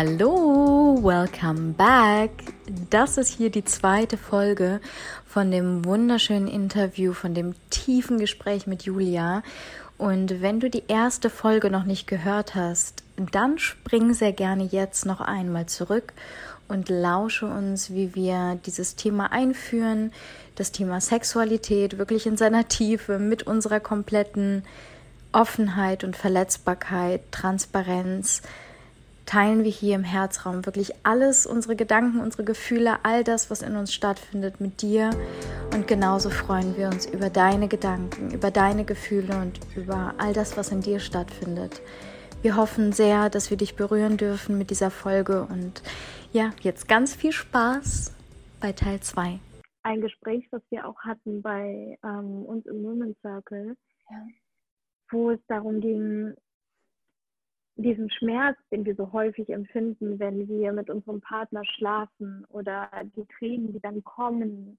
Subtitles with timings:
[0.00, 2.30] Hallo, welcome back.
[2.88, 4.80] Das ist hier die zweite Folge
[5.26, 9.42] von dem wunderschönen Interview, von dem tiefen Gespräch mit Julia.
[9.96, 15.04] Und wenn du die erste Folge noch nicht gehört hast, dann spring sehr gerne jetzt
[15.04, 16.12] noch einmal zurück
[16.68, 20.12] und lausche uns, wie wir dieses Thema einführen,
[20.54, 24.62] das Thema Sexualität wirklich in seiner Tiefe mit unserer kompletten
[25.32, 28.42] Offenheit und Verletzbarkeit, Transparenz,
[29.28, 33.76] teilen wir hier im Herzraum wirklich alles, unsere Gedanken, unsere Gefühle, all das, was in
[33.76, 35.10] uns stattfindet, mit dir.
[35.74, 40.56] Und genauso freuen wir uns über deine Gedanken, über deine Gefühle und über all das,
[40.56, 41.82] was in dir stattfindet.
[42.40, 45.82] Wir hoffen sehr, dass wir dich berühren dürfen mit dieser Folge und
[46.32, 48.14] ja, jetzt ganz viel Spaß
[48.62, 49.40] bei Teil 2.
[49.82, 53.76] Ein Gespräch, was wir auch hatten bei ähm, uns im Women's Circle,
[54.10, 54.26] ja.
[55.10, 56.34] wo es darum ging,
[57.78, 63.24] diesen Schmerz, den wir so häufig empfinden, wenn wir mit unserem Partner schlafen oder die
[63.38, 64.78] Tränen, die dann kommen,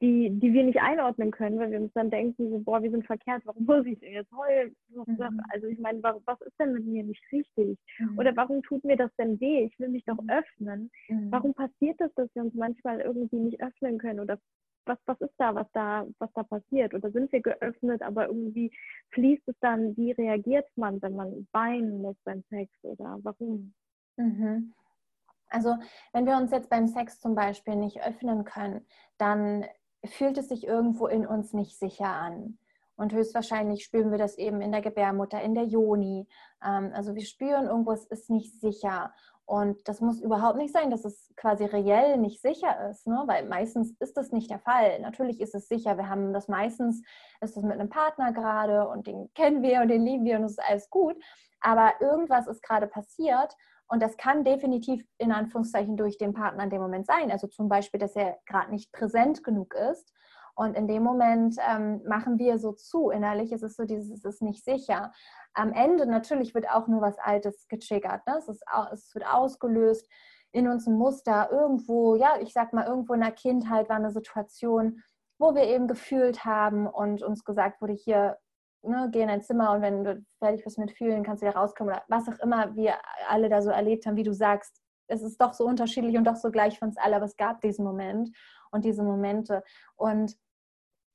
[0.00, 3.06] die, die wir nicht einordnen können, weil wir uns dann denken, so, boah, wir sind
[3.06, 4.74] verkehrt, warum muss ich denn jetzt heulen?
[4.88, 5.40] Mhm.
[5.50, 7.78] Also ich meine, was ist denn mit mir nicht richtig?
[7.98, 8.18] Mhm.
[8.18, 9.64] Oder warum tut mir das denn weh?
[9.64, 10.30] Ich will mich doch mhm.
[10.30, 10.90] öffnen.
[11.08, 11.30] Mhm.
[11.30, 14.38] Warum passiert das, dass wir uns manchmal irgendwie nicht öffnen können oder
[14.84, 16.94] was, was ist da, was da, was da passiert?
[16.94, 18.72] Oder sind wir geöffnet, aber irgendwie
[19.10, 23.74] fließt es dann, wie reagiert man, wenn man weinen muss beim Sex oder warum?
[24.16, 24.72] Mhm.
[25.48, 25.76] Also
[26.12, 28.86] wenn wir uns jetzt beim Sex zum Beispiel nicht öffnen können,
[29.18, 29.66] dann
[30.04, 32.58] fühlt es sich irgendwo in uns nicht sicher an.
[32.96, 36.26] Und höchstwahrscheinlich spüren wir das eben in der Gebärmutter, in der Joni.
[36.64, 39.12] Ähm, also wir spüren irgendwo, es ist nicht sicher.
[39.44, 43.22] Und das muss überhaupt nicht sein, dass es quasi reell nicht sicher ist, ne?
[43.26, 45.00] weil meistens ist das nicht der Fall.
[45.00, 45.96] Natürlich ist es sicher.
[45.96, 47.02] Wir haben das meistens,
[47.40, 50.44] ist es mit einem Partner gerade und den kennen wir und den lieben wir und
[50.44, 51.16] es ist alles gut.
[51.60, 53.56] Aber irgendwas ist gerade passiert
[53.88, 57.30] und das kann definitiv in Anführungszeichen durch den Partner in dem Moment sein.
[57.30, 60.12] Also zum Beispiel, dass er gerade nicht präsent genug ist.
[60.54, 63.10] Und in dem Moment ähm, machen wir so zu.
[63.10, 65.12] Innerlich ist es so dieses, es ist nicht sicher
[65.54, 68.26] am Ende natürlich wird auch nur was Altes getriggert.
[68.26, 68.36] Ne?
[68.38, 70.08] Es, ist, es wird ausgelöst
[70.52, 74.10] in uns ein Muster irgendwo, ja, ich sag mal, irgendwo in der Kindheit war eine
[74.10, 75.02] Situation,
[75.38, 78.38] wo wir eben gefühlt haben und uns gesagt wurde, hier,
[78.82, 81.56] ne, geh in dein Zimmer und wenn du fertig bist mit Fühlen, kannst du wieder
[81.56, 82.94] rauskommen oder was auch immer wir
[83.28, 84.80] alle da so erlebt haben, wie du sagst.
[85.08, 87.60] Es ist doch so unterschiedlich und doch so gleich für uns alle, aber es gab
[87.60, 88.30] diesen Moment
[88.70, 89.62] und diese Momente.
[89.96, 90.36] Und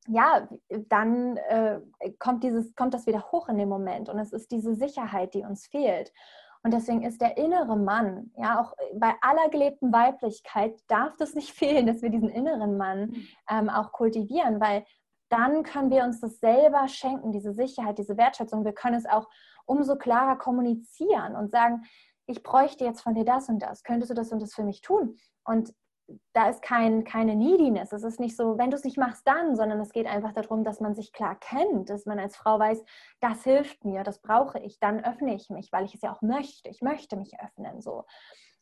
[0.08, 0.48] ja,
[0.90, 1.80] dann äh,
[2.20, 5.44] kommt, dieses, kommt das wieder hoch in dem Moment und es ist diese Sicherheit, die
[5.44, 6.12] uns fehlt.
[6.64, 11.52] Und deswegen ist der innere Mann, ja, auch bei aller gelebten Weiblichkeit darf das nicht
[11.54, 13.16] fehlen, dass wir diesen inneren Mann
[13.50, 14.86] ähm, auch kultivieren, weil
[15.30, 18.64] dann können wir uns das selber schenken, diese Sicherheit, diese Wertschätzung.
[18.64, 19.28] Wir können es auch
[19.66, 21.84] umso klarer kommunizieren und sagen,
[22.28, 23.84] ich bräuchte jetzt von dir das und das.
[23.84, 25.18] Könntest du das und das für mich tun?
[25.44, 25.74] Und
[26.34, 27.92] da ist kein, keine Neediness.
[27.92, 30.64] Es ist nicht so, wenn du es nicht machst, dann, sondern es geht einfach darum,
[30.64, 32.84] dass man sich klar kennt, dass man als Frau weiß,
[33.20, 36.22] das hilft mir, das brauche ich, dann öffne ich mich, weil ich es ja auch
[36.22, 36.70] möchte.
[36.70, 38.06] Ich möchte mich öffnen so.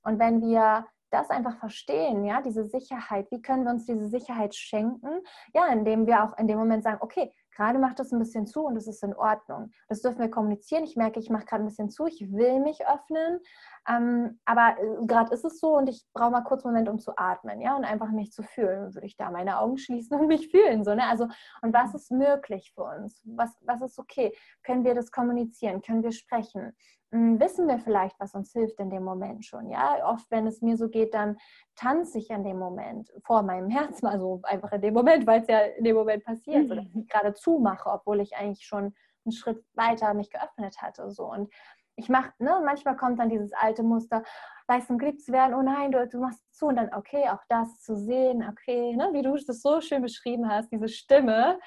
[0.04, 4.56] Und wenn wir das einfach verstehen, ja, diese Sicherheit, wie können wir uns diese Sicherheit
[4.56, 5.22] schenken?
[5.54, 8.66] Ja, indem wir auch in dem Moment sagen, okay, gerade macht das ein bisschen zu
[8.66, 9.72] und es ist in Ordnung.
[9.88, 10.84] Das dürfen wir kommunizieren.
[10.84, 13.40] Ich merke, ich mache gerade ein bisschen zu, ich will mich öffnen,
[13.88, 17.00] ähm, aber äh, gerade ist es so und ich brauche mal kurz einen Moment, um
[17.00, 18.94] zu atmen, ja, und einfach mich zu fühlen.
[18.94, 21.08] Würde ich da meine Augen schließen und mich fühlen, so, ne?
[21.08, 21.28] Also,
[21.62, 23.22] und was ist möglich für uns?
[23.26, 24.36] Was, was ist okay?
[24.64, 25.82] Können wir das kommunizieren?
[25.82, 26.76] Können wir sprechen?
[27.12, 30.12] Hm, wissen wir vielleicht, was uns hilft in dem Moment schon, ja?
[30.12, 31.38] Oft, wenn es mir so geht, dann
[31.76, 35.48] tanze ich in dem Moment vor meinem Herz, also einfach in dem Moment, weil es
[35.48, 36.68] ja in dem Moment passiert, mhm.
[36.68, 38.94] so dass ich gerade zumache, obwohl ich eigentlich schon
[39.26, 41.52] einen Schritt weiter mich geöffnet hatte, so und
[41.98, 44.24] ich mache, ne, manchmal kommt dann dieses alte Muster,
[44.68, 47.82] Leistung geliebt zu werden, oh nein, du, du machst zu und dann, okay, auch das
[47.82, 51.60] zu sehen, okay, ne, wie du das so schön beschrieben hast, diese Stimme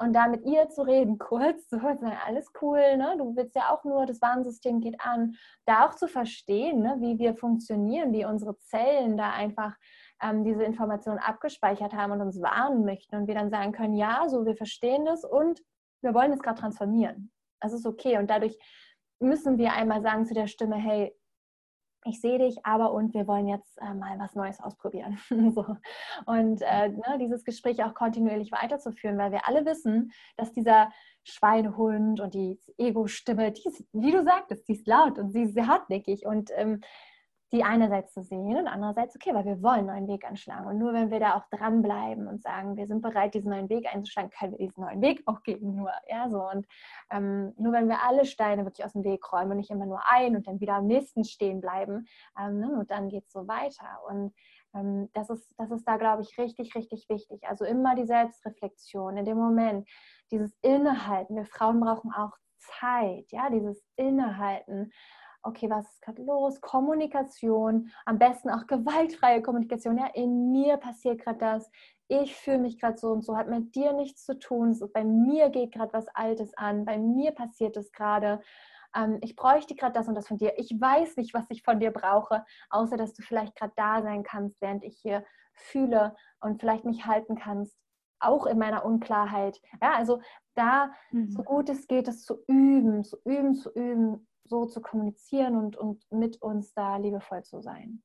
[0.00, 3.16] und da mit ihr zu reden, kurz, so, alles cool, ne?
[3.18, 5.36] du willst ja auch nur, das Warnsystem geht an,
[5.66, 9.76] da auch zu verstehen, ne, wie wir funktionieren, wie unsere Zellen da einfach
[10.22, 14.28] ähm, diese Informationen abgespeichert haben und uns warnen möchten und wir dann sagen können, ja,
[14.28, 15.60] so, wir verstehen das und
[16.02, 17.30] wir wollen es gerade transformieren.
[17.60, 18.56] Das ist okay und dadurch
[19.20, 21.14] müssen wir einmal sagen zu der Stimme, hey,
[22.04, 25.18] ich sehe dich, aber und wir wollen jetzt äh, mal was Neues ausprobieren.
[25.54, 25.64] so.
[26.26, 30.90] Und äh, ne, dieses Gespräch auch kontinuierlich weiterzuführen, weil wir alle wissen, dass dieser
[31.24, 33.52] Schweinehund und die Ego-Stimme,
[33.92, 36.80] wie du sagtest, die ist laut und sie ist sehr hartnäckig und ähm,
[37.52, 40.66] die einerseits zu sehen und andererseits, okay, weil wir wollen einen neuen Weg anschlagen.
[40.66, 43.92] Und nur wenn wir da auch dranbleiben und sagen, wir sind bereit, diesen neuen Weg
[43.92, 45.74] einzuschlagen, können wir diesen neuen Weg auch gehen.
[45.74, 46.48] Nur, ja, so.
[46.48, 46.66] Und
[47.10, 50.00] ähm, nur wenn wir alle Steine wirklich aus dem Weg räumen und nicht immer nur
[50.08, 52.06] ein und dann wieder am nächsten stehen bleiben,
[52.38, 53.98] ähm, ne, und dann geht es so weiter.
[54.08, 54.32] Und
[54.74, 57.42] ähm, das, ist, das ist da, glaube ich, richtig, richtig wichtig.
[57.48, 59.88] Also immer die Selbstreflexion in dem Moment,
[60.30, 61.34] dieses Innehalten.
[61.34, 64.92] Wir Frauen brauchen auch Zeit, ja, dieses Innehalten
[65.42, 66.60] okay, was ist gerade los?
[66.60, 69.98] Kommunikation, am besten auch gewaltfreie Kommunikation.
[69.98, 71.70] Ja, in mir passiert gerade das.
[72.08, 74.76] Ich fühle mich gerade so und so, hat mit dir nichts zu tun.
[74.92, 76.84] Bei mir geht gerade was Altes an.
[76.84, 78.40] Bei mir passiert es gerade.
[78.94, 80.54] Ähm, ich bräuchte gerade das und das von dir.
[80.58, 84.22] Ich weiß nicht, was ich von dir brauche, außer dass du vielleicht gerade da sein
[84.22, 87.76] kannst, während ich hier fühle und vielleicht mich halten kannst
[88.20, 89.60] auch in meiner Unklarheit.
[89.82, 90.20] Ja, also
[90.54, 91.30] da, mhm.
[91.30, 95.76] so gut es geht, es zu üben, zu üben, zu üben, so zu kommunizieren und,
[95.76, 98.02] und mit uns da liebevoll zu sein.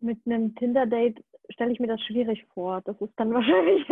[0.00, 2.82] Mit einem Tinder-Date stelle ich mir das schwierig vor.
[2.82, 3.88] Das ist dann wahrscheinlich.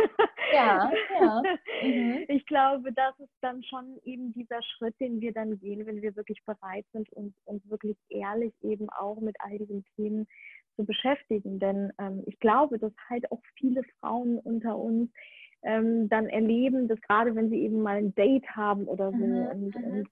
[0.52, 1.42] Ja, ja.
[1.82, 2.24] Mhm.
[2.28, 6.14] Ich glaube, das ist dann schon eben dieser Schritt, den wir dann gehen, wenn wir
[6.14, 10.28] wirklich bereit sind, uns, uns wirklich ehrlich eben auch mit all diesen Themen
[10.76, 11.58] zu beschäftigen.
[11.58, 15.10] Denn ähm, ich glaube, dass halt auch viele Frauen unter uns
[15.62, 19.46] ähm, dann erleben, dass gerade wenn sie eben mal ein Date haben oder so mhm.
[19.46, 19.84] und, mhm.
[19.84, 20.08] und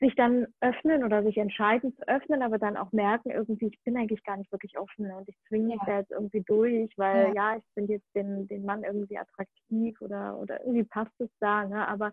[0.00, 3.96] sich dann öffnen oder sich entscheiden zu öffnen, aber dann auch merken, irgendwie, ich bin
[3.96, 5.86] eigentlich gar nicht wirklich offen und ich zwinge mich ja.
[5.86, 10.00] da jetzt irgendwie durch, weil ja, ja ich finde jetzt den, den Mann irgendwie attraktiv
[10.00, 11.86] oder, oder irgendwie passt es da, ne?
[11.86, 12.10] aber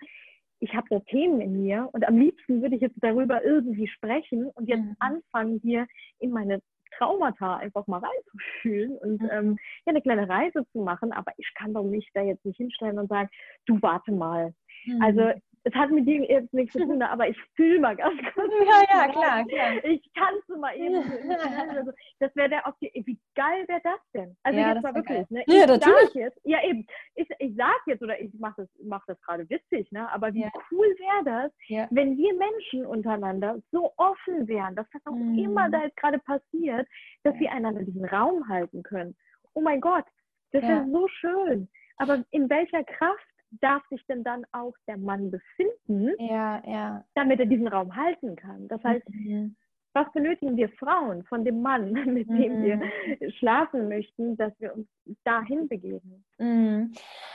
[0.59, 4.45] ich habe da Themen in mir und am liebsten würde ich jetzt darüber irgendwie sprechen
[4.51, 4.95] und jetzt mhm.
[4.99, 5.87] anfangen, hier
[6.19, 6.61] in meine
[6.97, 9.29] Traumata einfach mal reinzufühlen und mhm.
[9.31, 12.57] ähm, ja, eine kleine Reise zu machen, aber ich kann doch nicht da jetzt nicht
[12.57, 13.29] hinstellen und sagen,
[13.65, 14.53] du warte mal.
[14.85, 15.01] Mhm.
[15.01, 15.31] Also
[15.63, 18.51] es hat mit dir jetzt nichts zu tun, aber ich fühle mal ganz kurz.
[18.65, 19.85] Ja, ja, klar, klar.
[19.85, 20.95] Ich kann es mal eben.
[20.95, 22.91] also, das wäre der Option.
[22.93, 24.35] Wie geil wäre das denn?
[24.43, 25.29] Also ja, jetzt mal wirklich.
[25.29, 25.43] Ne?
[25.45, 26.13] Ich ja, natürlich.
[26.13, 26.85] Jetzt, ja, eben.
[27.15, 30.11] Ich, ich sag jetzt, oder ich mache das, mach das gerade witzig, ne?
[30.11, 30.51] aber wie ja.
[30.71, 31.87] cool wäre das, ja.
[31.91, 35.37] wenn wir Menschen untereinander so offen wären, dass das auch mhm.
[35.37, 36.87] immer da jetzt gerade passiert,
[37.23, 39.15] dass wir einander diesen Raum halten können.
[39.53, 40.05] Oh mein Gott,
[40.51, 41.69] das wäre so schön.
[41.97, 47.05] Aber in welcher Kraft darf sich denn dann auch der Mann befinden, ja, ja.
[47.15, 48.67] damit er diesen Raum halten kann.
[48.67, 49.55] Das heißt, mhm
[49.93, 52.63] was benötigen wir Frauen von dem Mann, mit dem mhm.
[52.63, 54.87] wir schlafen möchten, dass wir uns
[55.23, 56.23] dahin begeben?
[56.37, 56.93] Mhm.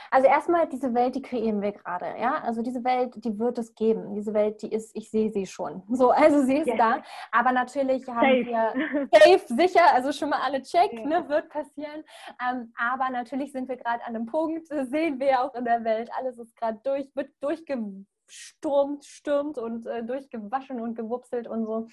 [0.09, 2.41] Also erstmal diese Welt, die kreieren wir gerade, ja.
[2.43, 4.15] Also diese Welt, die wird es geben.
[4.15, 5.83] Diese Welt, die ist, ich sehe sie schon.
[5.97, 6.77] So, also sie ist yes.
[6.77, 7.01] da.
[7.31, 8.45] Aber natürlich haben safe.
[8.45, 11.05] wir safe, sicher, also schon mal alle check, ja.
[11.05, 12.03] ne, wird passieren.
[12.47, 16.09] Ähm, aber natürlich sind wir gerade an einem Punkt, sehen wir auch in der Welt,
[16.17, 21.87] alles ist gerade durch, wird durchgestürmt, stürmt und äh, durchgewaschen und gewupselt und so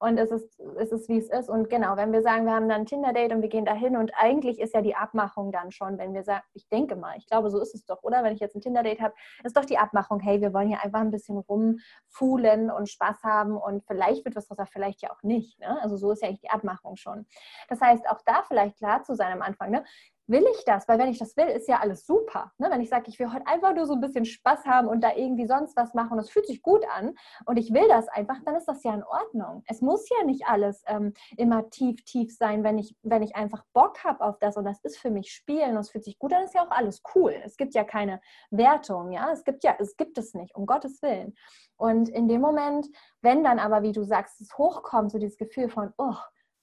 [0.00, 1.48] und es ist, es ist, wie es ist.
[1.48, 4.12] Und genau, wenn wir sagen, wir haben dann ein Tinder-Date und wir gehen dahin und
[4.16, 7.50] eigentlich ist ja die Abmachung dann schon, wenn wir sagen, ich denke mal, ich glaube,
[7.50, 8.22] so ist es doch, oder?
[8.24, 11.00] Wenn ich jetzt ein Tinder-Date habe, ist doch die Abmachung, hey, wir wollen hier einfach
[11.00, 15.58] ein bisschen rumfuhlen und Spaß haben und vielleicht wird was draus, vielleicht ja auch nicht.
[15.60, 15.80] Ne?
[15.82, 17.26] Also so ist ja eigentlich die Abmachung schon.
[17.68, 19.84] Das heißt, auch da vielleicht klar zu sein am Anfang, ne?
[20.26, 20.88] Will ich das?
[20.88, 22.52] Weil wenn ich das will, ist ja alles super.
[22.58, 22.68] Ne?
[22.70, 25.14] Wenn ich sage, ich will heute einfach nur so ein bisschen Spaß haben und da
[25.14, 27.14] irgendwie sonst was machen und es fühlt sich gut an
[27.44, 29.62] und ich will das einfach, dann ist das ja in Ordnung.
[29.66, 33.64] Es muss ja nicht alles ähm, immer tief, tief sein, wenn ich, wenn ich einfach
[33.72, 36.32] Bock habe auf das und das ist für mich Spielen und es fühlt sich gut
[36.32, 37.34] an, ist ja auch alles cool.
[37.44, 39.30] Es gibt ja keine Wertung, ja.
[39.32, 41.34] Es gibt ja, es gibt es nicht, um Gottes Willen.
[41.76, 42.86] Und in dem Moment,
[43.20, 46.14] wenn dann aber, wie du sagst, es hochkommt, so dieses Gefühl von, oh,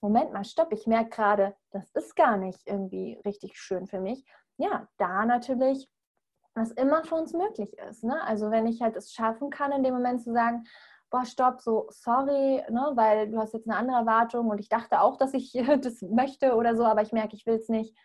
[0.03, 4.25] Moment mal, stopp, ich merke gerade, das ist gar nicht irgendwie richtig schön für mich.
[4.57, 5.89] Ja, da natürlich,
[6.55, 8.03] was immer für uns möglich ist.
[8.03, 8.21] Ne?
[8.25, 10.65] Also wenn ich halt es schaffen kann, in dem Moment zu sagen,
[11.09, 14.99] boah, stopp, so sorry, ne, weil du hast jetzt eine andere Erwartung und ich dachte
[14.99, 17.95] auch, dass ich das möchte oder so, aber ich merke, ich will es nicht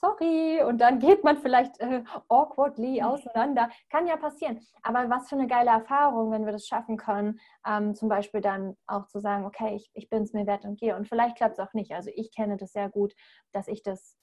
[0.00, 3.06] sorry, und dann geht man vielleicht äh, awkwardly mhm.
[3.06, 3.70] auseinander.
[3.90, 4.60] Kann ja passieren.
[4.82, 8.76] Aber was für eine geile Erfahrung, wenn wir das schaffen können, ähm, zum Beispiel dann
[8.86, 10.96] auch zu sagen, okay, ich, ich bin es mir wert und gehe.
[10.96, 11.92] Und vielleicht klappt es auch nicht.
[11.92, 13.14] Also ich kenne das sehr gut,
[13.52, 14.16] dass ich das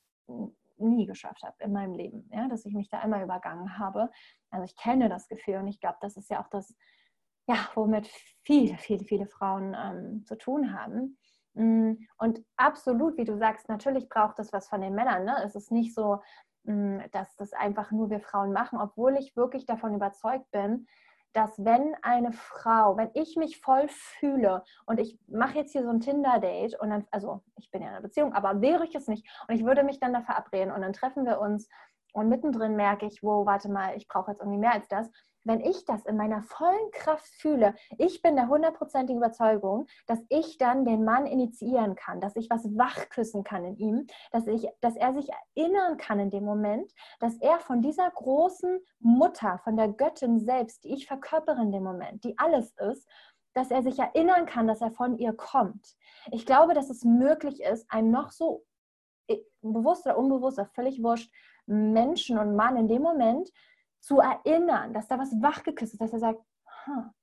[0.78, 4.10] nie geschafft habe in meinem Leben, ja, dass ich mich da einmal übergangen habe.
[4.50, 6.76] Also ich kenne das Gefühl und ich glaube, das ist ja auch das,
[7.48, 8.08] ja, womit
[8.44, 11.18] viele, viele, viele Frauen ähm, zu tun haben.
[11.58, 15.26] Mm, und absolut, wie du sagst, natürlich braucht es was von den Männern.
[15.26, 15.36] Ne?
[15.44, 16.22] Es ist nicht so,
[16.64, 20.86] mm, dass das einfach nur wir Frauen machen, obwohl ich wirklich davon überzeugt bin,
[21.34, 25.90] dass wenn eine Frau, wenn ich mich voll fühle und ich mache jetzt hier so
[25.90, 29.08] ein Tinder-Date und dann, also ich bin ja in einer Beziehung, aber wäre ich es
[29.08, 31.70] nicht und ich würde mich dann da verabreden und dann treffen wir uns
[32.14, 35.12] und mittendrin merke ich, wo, warte mal, ich brauche jetzt irgendwie mehr als das,
[35.48, 40.58] wenn ich das in meiner vollen Kraft fühle, ich bin der hundertprozentigen Überzeugung, dass ich
[40.58, 44.96] dann den Mann initiieren kann, dass ich was wachküssen kann in ihm, dass, ich, dass
[44.96, 49.88] er sich erinnern kann in dem Moment, dass er von dieser großen Mutter, von der
[49.88, 53.08] Göttin selbst, die ich verkörpere in dem Moment, die alles ist,
[53.54, 55.96] dass er sich erinnern kann, dass er von ihr kommt.
[56.32, 58.66] Ich glaube, dass es möglich ist, ein noch so
[59.28, 61.32] äh, bewusst oder unbewusst, völlig wurscht,
[61.66, 63.52] Menschen und Mann in dem Moment
[64.00, 66.42] zu erinnern, dass da was wachgeküsst ist, dass er sagt,
[66.86, 67.14] ha,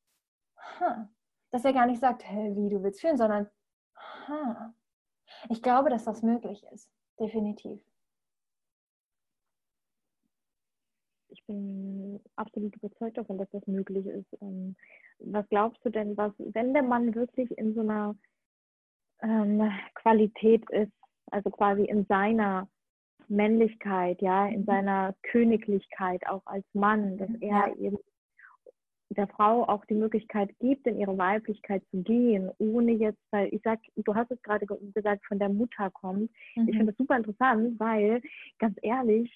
[0.56, 1.08] ha.
[1.50, 3.48] dass er gar nicht sagt, hey, wie du willst fühlen, sondern
[3.96, 4.74] ha.
[5.48, 7.80] Ich glaube, dass das möglich ist, definitiv.
[11.28, 14.28] Ich bin absolut überzeugt davon, dass das möglich ist.
[14.40, 14.76] Ähm,
[15.18, 18.16] was glaubst du denn, was, wenn der Mann wirklich in so einer
[19.22, 20.92] ähm, Qualität ist,
[21.30, 22.68] also quasi in seiner
[23.28, 24.64] Männlichkeit, ja, in mhm.
[24.64, 27.74] seiner Königlichkeit auch als Mann, dass er ja.
[27.76, 27.98] eben
[29.10, 33.62] der Frau auch die Möglichkeit gibt, in ihre Weiblichkeit zu gehen, ohne jetzt, weil ich
[33.62, 36.30] sag, du hast es gerade gesagt, von der Mutter kommt.
[36.56, 36.68] Mhm.
[36.68, 38.20] Ich finde das super interessant, weil
[38.58, 39.32] ganz ehrlich,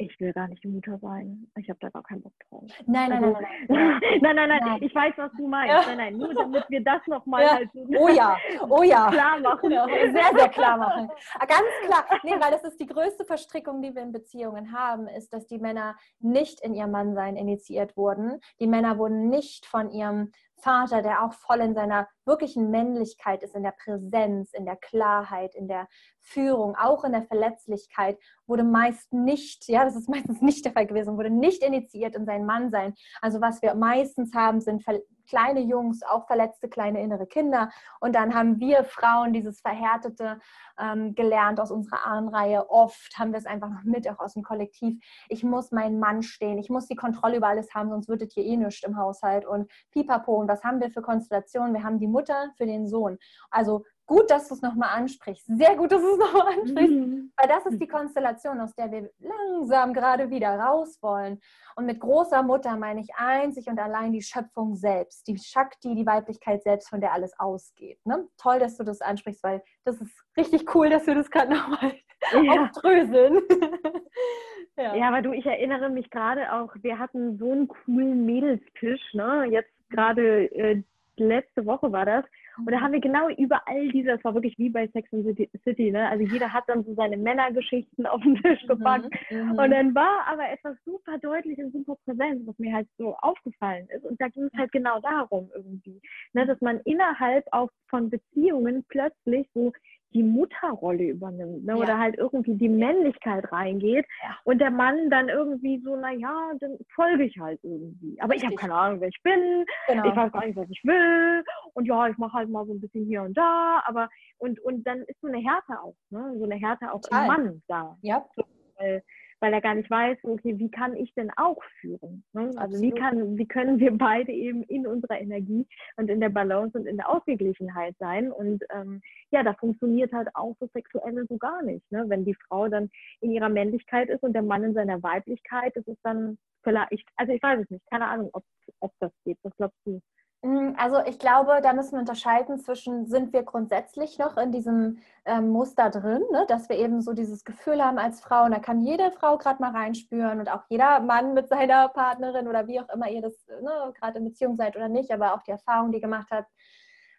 [0.00, 1.46] ich will gar nicht die Mutter sein.
[1.56, 2.64] Ich habe da gar keinen Bock drauf.
[2.86, 5.74] Nein, nein, also, nein, nein, nein, nein, nein, nein, Ich weiß, was du meinst.
[5.74, 5.82] Ja.
[5.86, 7.54] Nein, nein, nur damit wir das nochmal ja.
[7.54, 8.36] halt so oh ja,
[8.68, 9.10] oh ja.
[9.10, 9.70] klar machen.
[9.70, 9.86] Ja.
[9.86, 11.10] Sehr, sehr klar machen.
[11.38, 12.20] Ah, ganz klar.
[12.22, 15.58] Nee, weil das ist die größte Verstrickung, die wir in Beziehungen haben, ist, dass die
[15.58, 18.40] Männer nicht in ihr Mannsein initiiert wurden.
[18.58, 23.54] Die Männer wurden nicht von ihrem Vater, der auch voll in seiner wirklichen Männlichkeit ist,
[23.54, 25.88] in der Präsenz, in der Klarheit, in der
[26.20, 30.86] Führung, auch in der Verletzlichkeit, wurde meist nicht, ja, das ist meistens nicht der Fall
[30.86, 32.94] gewesen, wurde nicht initiiert in sein Mannsein.
[33.20, 34.84] Also was wir meistens haben, sind
[35.30, 37.70] kleine Jungs, auch verletzte kleine innere Kinder.
[38.00, 40.40] Und dann haben wir Frauen dieses Verhärtete
[40.78, 42.68] ähm, gelernt aus unserer Ahnenreihe.
[42.68, 45.00] Oft haben wir es einfach noch mit, auch aus dem Kollektiv.
[45.28, 48.34] Ich muss meinen Mann stehen, ich muss die Kontrolle über alles haben, sonst wird es
[48.34, 49.46] hier eh nichts im Haushalt.
[49.46, 51.74] Und pipapo, und was haben wir für Konstellationen?
[51.74, 53.16] Wir haben die Mutter für den Sohn.
[53.50, 55.46] Also gut, dass du es nochmal ansprichst.
[55.46, 56.96] Sehr gut, dass du es nochmal ansprichst.
[56.96, 57.32] Mhm.
[57.36, 61.40] Weil das ist die Konstellation, aus der wir langsam gerade wieder raus wollen.
[61.76, 66.06] Und mit großer Mutter meine ich einzig und allein die Schöpfung selbst, die Shakti, die
[66.06, 68.04] Weiblichkeit selbst, von der alles ausgeht.
[68.04, 68.26] Ne?
[68.36, 71.94] Toll, dass du das ansprichst, weil das ist richtig cool, dass wir das gerade nochmal
[72.32, 72.62] ja.
[72.64, 73.40] aufdröseln.
[74.76, 74.96] ja.
[74.96, 79.44] ja, aber du, ich erinnere mich gerade auch, wir hatten so einen coolen Mädelstisch, ne?
[79.44, 80.82] Jetzt gerade äh,
[81.14, 82.24] letzte Woche war das.
[82.66, 85.26] Und da haben wir genau überall diese, es war wirklich wie bei Sex and
[85.64, 86.08] City, ne?
[86.08, 89.08] Also jeder hat dann so seine Männergeschichten auf den Tisch mhm, gepackt.
[89.30, 93.16] Mhm, und dann war aber etwas super deutlich und super präsent, was mir halt so
[93.16, 94.04] aufgefallen ist.
[94.04, 96.00] Und da ging es halt genau darum irgendwie,
[96.32, 96.46] ne?
[96.46, 99.72] dass man innerhalb auch von Beziehungen plötzlich so
[100.12, 101.72] die Mutterrolle übernimmt ne?
[101.72, 101.78] Ja.
[101.78, 104.36] oder halt irgendwie die Männlichkeit reingeht ja.
[104.44, 108.20] und der Mann dann irgendwie so, naja, dann folge ich halt irgendwie.
[108.20, 108.50] Aber Richtig.
[108.50, 110.08] ich habe keine Ahnung, wer ich bin, genau.
[110.08, 112.80] ich weiß gar nicht, was ich will und ja, ich mache halt mal so ein
[112.80, 116.34] bisschen hier und da, aber und, und dann ist so eine Härte auch, ne?
[116.38, 117.22] so eine Härte auch Total.
[117.22, 117.96] im Mann da.
[118.02, 118.26] Ja.
[118.34, 118.44] So,
[118.78, 119.02] weil,
[119.40, 122.22] weil er gar nicht weiß, okay, wie kann ich denn auch führen?
[122.32, 122.50] Ne?
[122.56, 125.66] Also wie, kann, wie können wir beide eben in unserer Energie
[125.96, 128.30] und in der Balance und in der Ausgeglichenheit sein?
[128.30, 131.90] Und ähm, ja, da funktioniert halt auch das Sexuelle so gar nicht.
[131.90, 132.04] Ne?
[132.08, 135.86] Wenn die Frau dann in ihrer Männlichkeit ist und der Mann in seiner Weiblichkeit, das
[135.86, 138.44] ist dann vielleicht, also ich weiß es nicht, keine Ahnung, ob,
[138.80, 139.38] ob das geht.
[139.42, 140.00] Was glaubst du?
[140.42, 144.98] Mm, also ich glaube, da müssen wir unterscheiden zwischen, sind wir grundsätzlich noch in diesem
[145.26, 146.46] ähm, Muster drin, ne?
[146.48, 149.60] dass wir eben so dieses Gefühl haben als Frau, und da kann jede Frau gerade
[149.60, 153.46] mal reinspüren und auch jeder Mann mit seiner Partnerin oder wie auch immer ihr das
[153.48, 156.46] ne, gerade in Beziehung seid oder nicht, aber auch die Erfahrung, die gemacht hat.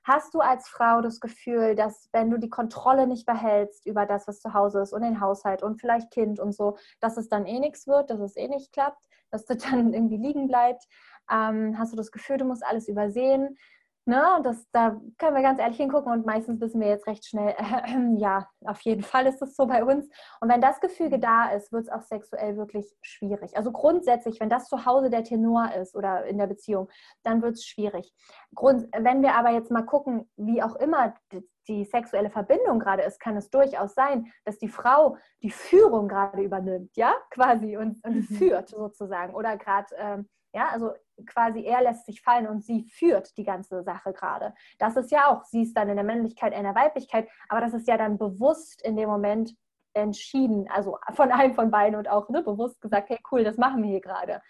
[0.03, 4.27] Hast du als Frau das Gefühl, dass wenn du die Kontrolle nicht behältst über das,
[4.27, 7.45] was zu Hause ist und den Haushalt und vielleicht Kind und so, dass es dann
[7.45, 10.87] eh nichts wird, dass es eh nicht klappt, dass das dann irgendwie liegen bleibt?
[11.31, 13.57] Ähm, hast du das Gefühl, du musst alles übersehen.
[14.05, 14.41] Ne?
[14.43, 18.15] Das, da können wir ganz ehrlich hingucken und meistens wissen wir jetzt recht schnell, äh,
[18.17, 20.09] ja, auf jeden Fall ist es so bei uns.
[20.39, 23.55] Und wenn das Gefüge da ist, wird es auch sexuell wirklich schwierig.
[23.55, 26.89] Also grundsätzlich, wenn das zu Hause der Tenor ist oder in der Beziehung,
[27.23, 28.11] dann wird es schwierig.
[28.55, 33.03] Grund, wenn wir aber jetzt mal gucken, wie auch immer die, die sexuelle Verbindung gerade
[33.03, 38.03] ist, kann es durchaus sein, dass die Frau die Führung gerade übernimmt, ja, quasi und,
[38.03, 38.35] und mhm.
[38.35, 40.91] führt sozusagen oder gerade ähm, ja, also
[41.25, 44.53] quasi er lässt sich fallen und sie führt die ganze Sache gerade.
[44.79, 47.73] Das ist ja auch, sie ist dann in der Männlichkeit, in der Weiblichkeit, aber das
[47.73, 49.55] ist ja dann bewusst in dem Moment
[49.93, 53.83] entschieden, also von einem von beiden und auch ne, bewusst gesagt, hey cool, das machen
[53.83, 54.41] wir hier gerade.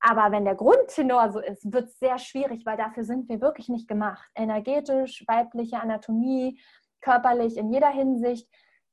[0.00, 3.68] Aber wenn der Grundtenor so ist, wird es sehr schwierig, weil dafür sind wir wirklich
[3.68, 4.30] nicht gemacht.
[4.34, 6.60] Energetisch, weibliche Anatomie,
[7.00, 8.48] körperlich, in jeder Hinsicht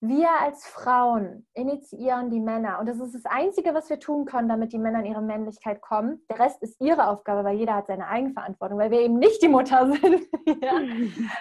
[0.07, 4.47] Wir als Frauen initiieren die Männer und das ist das Einzige, was wir tun können,
[4.47, 6.24] damit die Männer in ihre Männlichkeit kommen.
[6.29, 9.47] Der Rest ist ihre Aufgabe, weil jeder hat seine Eigenverantwortung, weil wir eben nicht die
[9.47, 10.27] Mutter sind.
[10.62, 10.74] ja?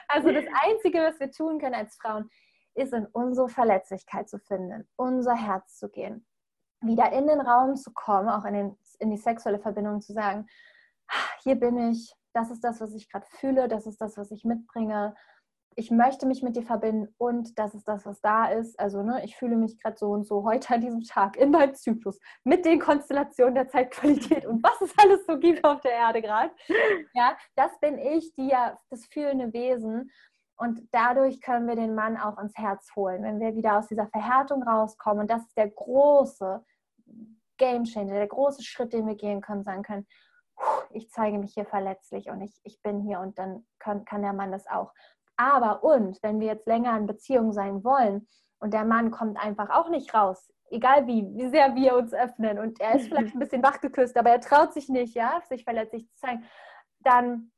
[0.09, 2.30] Also das Einzige, was wir tun können als Frauen,
[2.75, 6.26] ist in unsere Verletzlichkeit zu finden, unser Herz zu gehen,
[6.80, 10.47] wieder in den Raum zu kommen, auch in, den, in die sexuelle Verbindung zu sagen,
[11.42, 14.44] hier bin ich, das ist das, was ich gerade fühle, das ist das, was ich
[14.44, 15.14] mitbringe.
[15.76, 18.78] Ich möchte mich mit dir verbinden und das ist das, was da ist.
[18.78, 21.75] Also ne, ich fühle mich gerade so und so heute an diesem Tag in meinem
[21.75, 26.23] Zyklus mit den Konstellationen der Zeitqualität und was es alles so gibt auf der Erde
[26.23, 26.50] gerade.
[27.14, 30.11] Ja, das bin ich, die ja das fühlende Wesen.
[30.57, 34.07] Und dadurch können wir den Mann auch ins Herz holen, wenn wir wieder aus dieser
[34.07, 35.23] Verhärtung rauskommen.
[35.23, 36.64] Und das ist der große
[37.57, 40.07] Game Changer, der große Schritt, den wir gehen können, sagen können,
[40.90, 44.33] ich zeige mich hier verletzlich und ich, ich bin hier und dann kann, kann der
[44.33, 44.93] Mann das auch.
[45.37, 49.71] Aber und, wenn wir jetzt länger in Beziehung sein wollen und der Mann kommt einfach
[49.71, 53.41] auch nicht raus, egal wie, wie sehr wir uns öffnen und er ist vielleicht ein
[53.41, 56.45] bisschen wachgeküsst, aber er traut sich nicht, ja, sich verletzlich zu zeigen,
[57.00, 57.50] dann,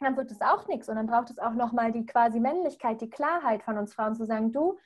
[0.00, 3.10] dann wird es auch nichts und dann braucht es auch nochmal die quasi Männlichkeit, die
[3.10, 4.78] Klarheit von uns Frauen zu sagen, du,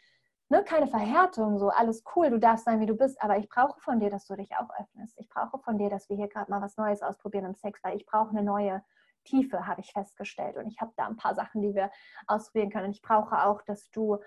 [0.49, 3.81] ne, keine Verhärtung, so alles cool, du darfst sein, wie du bist, aber ich brauche
[3.81, 5.19] von dir, dass du dich auch öffnest.
[5.19, 7.97] Ich brauche von dir, dass wir hier gerade mal was Neues ausprobieren im Sex, weil
[7.97, 8.83] ich brauche eine neue
[9.25, 10.57] Tiefe, habe ich festgestellt.
[10.57, 11.91] Und ich habe da ein paar Sachen, die wir
[12.27, 12.87] ausprobieren können.
[12.87, 14.19] Und ich brauche auch, dass du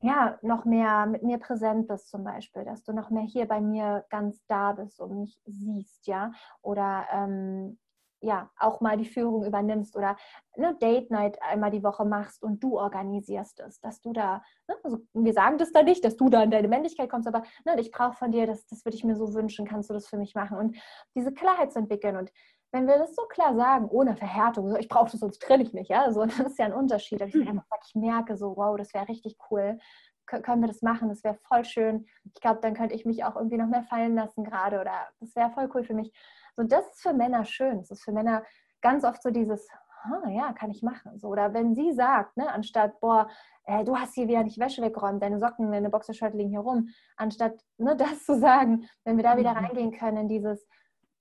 [0.00, 3.60] ja noch mehr mit mir präsent bist, zum Beispiel, dass du noch mehr hier bei
[3.60, 6.32] mir ganz da bist und mich siehst, ja.
[6.60, 7.78] Oder ähm,
[8.22, 10.16] ja, auch mal die Führung übernimmst oder
[10.56, 14.76] eine Date Night einmal die Woche machst und du organisierst es, dass du da, ne,
[14.84, 17.78] also wir sagen das da nicht, dass du da in deine Männlichkeit kommst, aber ne,
[17.80, 20.18] ich brauche von dir, das, das würde ich mir so wünschen, kannst du das für
[20.18, 20.76] mich machen und
[21.16, 22.32] diese Klarheit zu entwickeln und
[22.72, 25.72] wenn wir das so klar sagen, ohne Verhärtung, so, ich brauche das, sonst trenne ich
[25.72, 27.20] mich, ja, so, das ist ja ein Unterschied.
[27.20, 27.62] Ich, mhm.
[27.86, 29.78] ich merke so, wow, das wäre richtig cool,
[30.26, 32.06] können wir das machen, das wäre voll schön.
[32.34, 35.36] Ich glaube, dann könnte ich mich auch irgendwie noch mehr fallen lassen gerade oder das
[35.36, 36.12] wäre voll cool für mich.
[36.56, 37.78] So, das ist für Männer schön.
[37.78, 38.44] Das ist für Männer
[38.80, 39.68] ganz oft so dieses,
[40.04, 41.18] ah, ja, kann ich machen.
[41.18, 43.28] So, oder wenn sie sagt, ne, anstatt, boah,
[43.64, 46.88] äh, du hast hier wieder nicht Wäsche weggeräumt, deine Socken, deine Boxershort liegen hier rum,
[47.16, 49.64] anstatt ne, das zu sagen, wenn wir da wieder mhm.
[49.66, 50.66] reingehen können in dieses,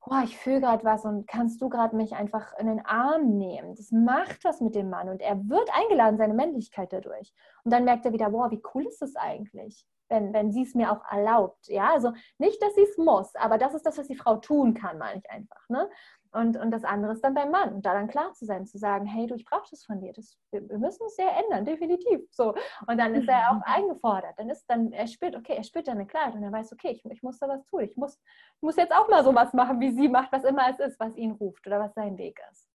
[0.03, 3.75] boah, ich fühle gerade was und kannst du gerade mich einfach in den Arm nehmen.
[3.75, 7.33] Das macht was mit dem Mann und er wird eingeladen, seine Männlichkeit dadurch.
[7.63, 9.85] Und dann merkt er wieder, boah, wie cool ist das eigentlich?
[10.11, 11.67] wenn, wenn sie es mir auch erlaubt.
[11.67, 14.75] Ja, also nicht, dass sie es muss, aber das ist das, was die Frau tun
[14.75, 15.67] kann, meine ich einfach.
[15.69, 15.89] Ne?
[16.33, 17.73] Und, und das andere ist dann beim Mann.
[17.73, 20.13] Und da dann klar zu sein, zu sagen, hey du, ich brauche das von dir.
[20.13, 22.21] Das, wir, müssen es sehr ändern, definitiv.
[22.31, 22.55] So.
[22.87, 24.35] Und dann ist er auch eingefordert.
[24.37, 27.03] Dann ist dann, er spürt, okay, er spürt deine Klarheit und er weiß, okay, ich,
[27.05, 27.81] ich muss da was tun.
[27.81, 28.17] Ich muss,
[28.55, 30.99] ich muss jetzt auch mal so was machen, wie sie macht, was immer es ist,
[30.99, 32.71] was ihn ruft oder was sein Weg ist.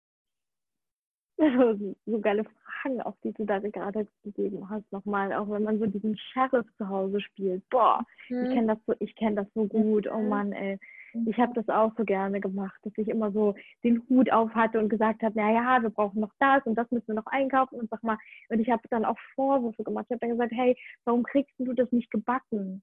[2.05, 5.85] so geile Fragen, auf die du da gerade gegeben hast, nochmal, auch wenn man so
[5.85, 7.67] diesen Sheriff zu Hause spielt.
[7.69, 8.45] Boah, mhm.
[8.45, 10.07] ich kenne das so, ich kenne das so gut.
[10.07, 10.29] Oh mhm.
[10.29, 10.79] Mann, ey.
[11.25, 14.79] Ich habe das auch so gerne gemacht, dass ich immer so den Hut auf hatte
[14.79, 17.89] und gesagt habe, naja, wir brauchen noch das und das müssen wir noch einkaufen und
[17.89, 18.17] sag mal,
[18.49, 20.05] und ich habe dann auch Vorwürfe gemacht.
[20.09, 20.75] Ich habe dann gesagt, hey,
[21.05, 22.81] warum kriegst du das nicht gebacken?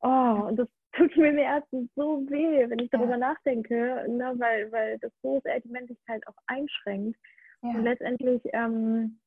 [0.00, 3.18] Oh, und das tut mir im Herzen so weh, wenn ich darüber ja.
[3.18, 7.18] nachdenke, ne, weil, weil das so sehr die Männlichkeit auch einschränkt.
[7.62, 7.70] Ja.
[7.70, 9.18] Und letztendlich, ähm,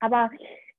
[0.00, 0.30] aber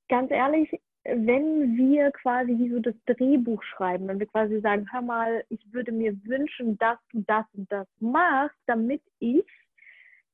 [0.10, 0.70] ganz ehrlich,
[1.06, 5.62] wenn wir quasi wie so das Drehbuch schreiben, wenn wir quasi sagen, hör mal, ich
[5.72, 9.46] würde mir wünschen, dass du das und das machst, damit ich,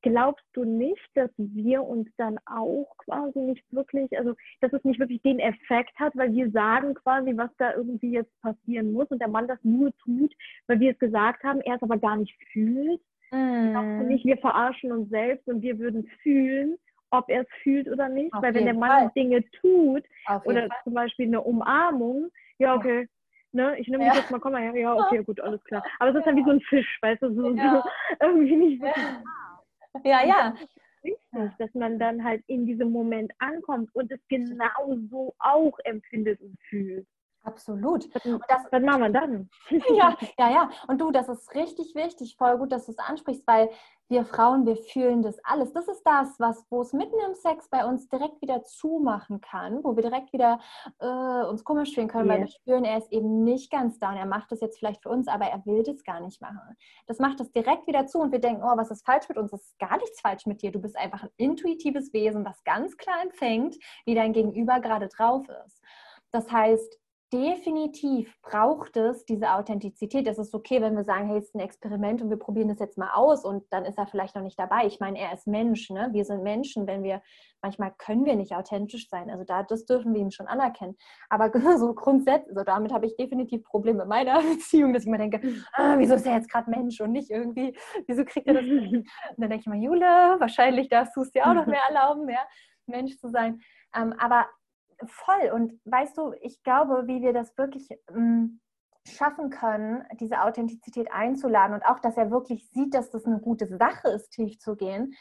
[0.01, 4.99] glaubst du nicht, dass wir uns dann auch quasi nicht wirklich, also dass es nicht
[4.99, 9.19] wirklich den Effekt hat, weil wir sagen quasi, was da irgendwie jetzt passieren muss und
[9.19, 10.33] der Mann das nur tut,
[10.67, 13.01] weil wir es gesagt haben, er es aber gar nicht fühlt?
[13.31, 14.07] Mm.
[14.07, 16.77] Nicht, wir verarschen uns selbst und wir würden fühlen,
[17.11, 18.33] ob er es fühlt oder nicht.
[18.33, 19.11] Auf Weil wenn der Mann Fall.
[19.15, 20.03] Dinge tut
[20.45, 20.77] oder Fall.
[20.83, 23.07] zum Beispiel eine Umarmung, ja, okay.
[23.53, 24.11] Ne, ich nehme ja.
[24.11, 25.83] mich jetzt mal, komm mal her, ja, okay, gut, alles klar.
[25.99, 27.83] Aber es ist dann wie so ein Fisch, weißt du, so, ja.
[27.83, 27.89] so
[28.25, 29.05] irgendwie nicht wirklich.
[30.05, 30.55] Ja, ja.
[31.03, 36.39] Wichtig, dass man dann halt in diesem Moment ankommt und es genau so auch empfindet
[36.39, 37.07] und fühlt.
[37.43, 38.05] Absolut.
[38.25, 39.49] Und das, was machen wir dann?
[39.95, 40.69] Ja, ja, ja.
[40.87, 43.69] Und du, das ist richtig wichtig, voll gut, dass du es ansprichst, weil
[44.09, 45.71] wir Frauen, wir fühlen das alles.
[45.71, 49.83] Das ist das, was, wo es mitten im Sex bei uns direkt wieder zumachen kann,
[49.83, 50.59] wo wir direkt wieder
[50.99, 52.33] äh, uns komisch fühlen können, yes.
[52.33, 55.01] weil wir spüren, er ist eben nicht ganz da und er macht das jetzt vielleicht
[55.01, 56.59] für uns, aber er will das gar nicht machen.
[57.07, 59.53] Das macht das direkt wieder zu und wir denken, oh, was ist falsch mit uns?
[59.53, 60.71] Es ist gar nichts falsch mit dir.
[60.71, 65.47] Du bist einfach ein intuitives Wesen, was ganz klar empfängt, wie dein Gegenüber gerade drauf
[65.65, 65.81] ist.
[66.31, 66.99] Das heißt,
[67.31, 70.27] definitiv braucht es diese Authentizität.
[70.27, 72.79] Es ist okay, wenn wir sagen, hey, es ist ein Experiment und wir probieren das
[72.79, 74.85] jetzt mal aus und dann ist er vielleicht noch nicht dabei.
[74.85, 76.09] Ich meine, er ist Mensch, ne?
[76.11, 77.21] Wir sind Menschen, wenn wir,
[77.61, 79.29] manchmal können wir nicht authentisch sein.
[79.29, 80.97] Also da, das dürfen wir ihm schon anerkennen.
[81.29, 85.17] Aber so grundsätzlich, also damit habe ich definitiv Probleme in meiner Beziehung, dass ich mir
[85.17, 85.41] denke,
[85.73, 88.63] ah, wieso ist er jetzt gerade Mensch und nicht irgendwie, wieso kriegt er das?
[88.63, 92.27] Und dann denke ich mir, Jule, wahrscheinlich darfst du es dir auch noch mehr erlauben,
[92.27, 92.45] ja,
[92.87, 93.61] Mensch zu sein.
[93.95, 94.47] Ähm, aber
[95.07, 95.51] voll.
[95.53, 98.59] Und weißt du, ich glaube, wie wir das wirklich ähm,
[99.07, 103.67] schaffen können, diese Authentizität einzuladen und auch, dass er wirklich sieht, dass das eine gute
[103.67, 105.13] Sache ist, tief zu gehen,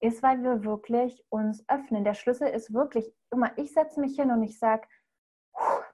[0.00, 2.04] ist, weil wir wirklich uns öffnen.
[2.04, 4.86] Der Schlüssel ist wirklich immer, ich setze mich hin und ich sage,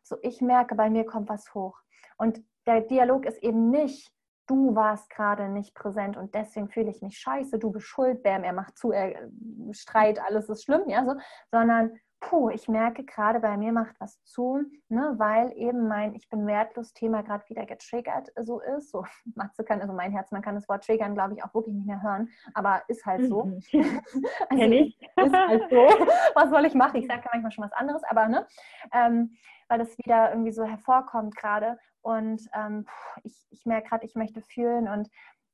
[0.02, 1.78] so ich merke, bei mir kommt was hoch.
[2.16, 4.12] Und der Dialog ist eben nicht,
[4.46, 8.42] du warst gerade nicht präsent und deswegen fühle ich mich scheiße, du bist schuld, bam,
[8.42, 9.30] er macht zu, er
[9.70, 11.14] streit, alles ist schlimm, ja, so,
[11.52, 16.28] sondern puh, ich merke gerade bei mir macht was zu, ne, weil eben mein Ich
[16.28, 18.90] bin wertlos Thema gerade wieder getriggert so ist.
[18.90, 19.04] So,
[19.34, 21.86] Matze kann, also mein Herz, man kann das Wort triggern, glaube ich, auch wirklich nicht
[21.86, 23.44] mehr hören, aber ist halt so.
[23.44, 23.62] Mhm.
[24.50, 25.00] also, ich.
[25.16, 25.76] ist halt so.
[26.34, 26.96] Was soll ich machen?
[26.96, 28.46] Ich sage manchmal schon was anderes, aber ne,
[28.92, 29.36] ähm,
[29.68, 32.86] weil das wieder irgendwie so hervorkommt gerade und ähm,
[33.22, 35.08] ich, ich merke gerade, ich möchte fühlen und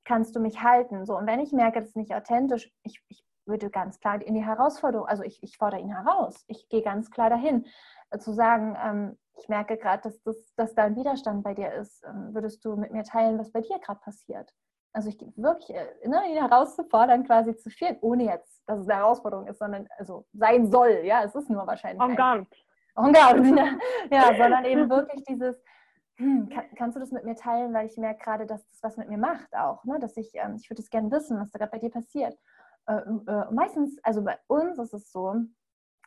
[0.04, 1.04] kannst du mich halten?
[1.04, 4.34] So, und wenn ich merke, das ist nicht authentisch, ich, ich würde ganz klar in
[4.34, 6.44] die Herausforderung, also ich, ich fordere ihn heraus.
[6.48, 7.66] Ich gehe ganz klar dahin,
[8.10, 11.72] äh, zu sagen, ähm, ich merke gerade, dass, das, dass da ein Widerstand bei dir
[11.74, 12.02] ist.
[12.04, 14.52] Ähm, würdest du mit mir teilen, was bei dir gerade passiert?
[14.92, 18.98] Also ich wirklich äh, ne, ihn herauszufordern, quasi zu führen, ohne jetzt, dass es eine
[19.00, 21.02] Herausforderung ist, sondern also sein soll.
[21.04, 22.02] Ja, es ist nur wahrscheinlich.
[22.02, 22.46] En garde.
[22.96, 23.42] En garde,
[24.10, 24.30] ja.
[24.30, 25.62] ja, sondern eben wirklich dieses,
[26.16, 28.96] hm, kann, kannst du das mit mir teilen, weil ich merke gerade, dass das was
[28.96, 29.98] mit mir macht auch, ne?
[30.00, 32.38] dass ich, ähm, ich würde es gerne wissen, was da gerade bei dir passiert
[32.86, 35.34] äh, äh, meistens, also bei uns ist es so,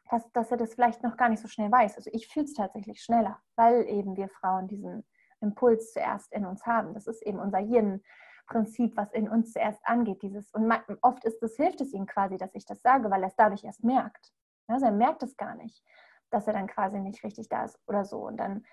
[0.09, 1.97] dass, dass er das vielleicht noch gar nicht so schnell weiß.
[1.97, 5.05] Also ich fühle es tatsächlich schneller, weil eben wir Frauen diesen
[5.41, 6.93] Impuls zuerst in uns haben.
[6.93, 10.21] Das ist eben unser Hirnprinzip, was in uns zuerst angeht.
[10.21, 13.29] Dieses, und oft ist es, hilft es ihm quasi, dass ich das sage, weil er
[13.29, 14.31] es dadurch erst merkt.
[14.67, 15.83] Also er merkt es gar nicht,
[16.29, 18.25] dass er dann quasi nicht richtig da ist oder so.
[18.25, 18.65] Und dann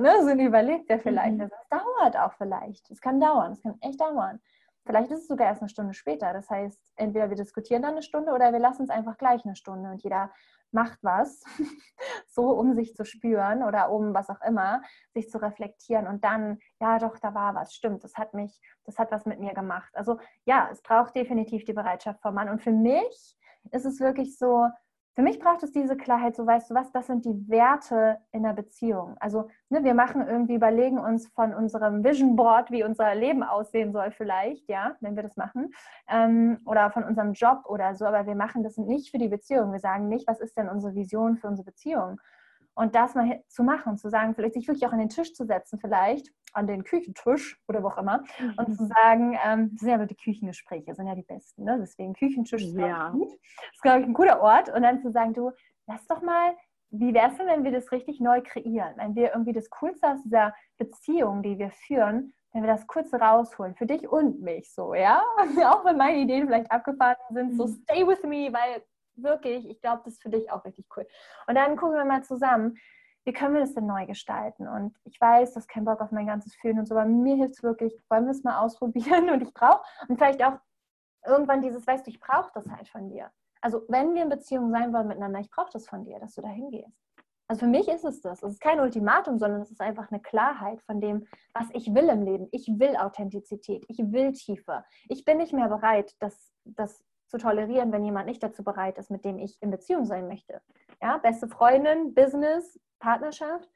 [0.00, 1.36] ne, so überlegt er vielleicht.
[1.36, 1.48] Mhm.
[1.48, 2.90] Das dauert auch vielleicht.
[2.90, 4.40] Es kann dauern, es kann echt dauern.
[4.88, 6.32] Vielleicht ist es sogar erst eine Stunde später.
[6.32, 9.54] Das heißt, entweder wir diskutieren dann eine Stunde oder wir lassen es einfach gleich eine
[9.54, 10.32] Stunde und jeder
[10.70, 11.44] macht was,
[12.26, 14.80] so um sich zu spüren oder um was auch immer,
[15.12, 18.98] sich zu reflektieren und dann, ja doch, da war was, stimmt, das hat mich, das
[18.98, 19.90] hat was mit mir gemacht.
[19.94, 22.48] Also ja, es braucht definitiv die Bereitschaft vom Mann.
[22.48, 23.36] Und für mich
[23.70, 24.68] ist es wirklich so,
[25.18, 28.44] für mich braucht es diese Klarheit, so weißt du was, das sind die Werte in
[28.44, 29.16] der Beziehung.
[29.18, 33.90] Also ne, wir machen irgendwie, überlegen uns von unserem Vision Board, wie unser Leben aussehen
[33.90, 35.72] soll vielleicht, ja, wenn wir das machen,
[36.08, 39.72] ähm, oder von unserem Job oder so, aber wir machen das nicht für die Beziehung.
[39.72, 42.20] Wir sagen nicht, was ist denn unsere Vision für unsere Beziehung,
[42.78, 45.44] und das mal zu machen, zu sagen, vielleicht sich wirklich auch an den Tisch zu
[45.44, 48.54] setzen, vielleicht an den Küchentisch oder wo auch immer, mhm.
[48.56, 51.76] und zu sagen, ähm, das sind ja aber die Küchengespräche, sind ja die besten, ne?
[51.80, 53.10] deswegen Küchentisch ist ja.
[53.10, 53.30] gut.
[53.32, 54.68] Das ist, glaube ich, ein guter Ort.
[54.68, 55.50] Und dann zu sagen, du,
[55.88, 56.54] lass doch mal,
[56.90, 58.94] wie wäre es denn, wenn wir das richtig neu kreieren?
[58.96, 63.12] Wenn wir irgendwie das Coolste aus dieser Beziehung, die wir führen, wenn wir das kurz
[63.12, 65.20] rausholen, für dich und mich so, ja?
[65.66, 67.82] auch wenn meine Ideen vielleicht abgefahren sind, so mhm.
[67.82, 68.82] stay with me, weil
[69.22, 71.06] wirklich, ich glaube, das ist für dich auch richtig cool.
[71.46, 72.76] Und dann gucken wir mal zusammen,
[73.24, 74.66] wie können wir das denn neu gestalten?
[74.66, 77.36] Und ich weiß, das ist kein Bock auf mein ganzes Fühlen und so, aber mir
[77.36, 80.58] hilft es wirklich, wollen wir es mal ausprobieren und ich brauche, und vielleicht auch
[81.26, 83.30] irgendwann dieses, weißt du, ich brauche das halt von dir.
[83.60, 86.42] Also wenn wir in Beziehung sein wollen miteinander, ich brauche das von dir, dass du
[86.42, 86.96] da hingehst.
[87.48, 88.42] Also für mich ist es das.
[88.42, 92.08] Es ist kein Ultimatum, sondern es ist einfach eine Klarheit von dem, was ich will
[92.10, 92.48] im Leben.
[92.52, 94.84] Ich will Authentizität, ich will Tiefe.
[95.08, 99.10] Ich bin nicht mehr bereit, das, das zu tolerieren, wenn jemand nicht dazu bereit ist,
[99.10, 100.60] mit dem ich in Beziehung sein möchte.
[101.00, 103.68] Ja, beste Freundin, Business, Partnerschaft,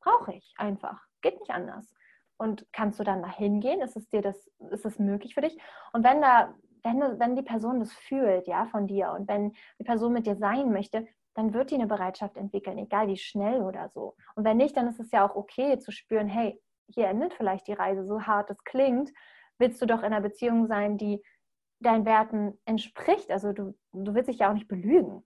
[0.00, 1.00] brauche ich einfach.
[1.22, 1.92] Geht nicht anders.
[2.36, 3.80] Und kannst du dann da hingehen?
[3.80, 5.58] Ist es dir das, ist es möglich für dich?
[5.92, 9.84] Und wenn da, wenn, wenn die Person das fühlt, ja, von dir und wenn die
[9.84, 13.88] Person mit dir sein möchte, dann wird die eine Bereitschaft entwickeln, egal wie schnell oder
[13.90, 14.14] so.
[14.34, 17.66] Und wenn nicht, dann ist es ja auch okay zu spüren, hey, hier endet vielleicht
[17.66, 19.12] die Reise, so hart es klingt,
[19.58, 21.22] willst du doch in einer Beziehung sein, die
[21.80, 23.30] deinen Werten entspricht.
[23.30, 25.24] Also du, du willst dich ja auch nicht belügen.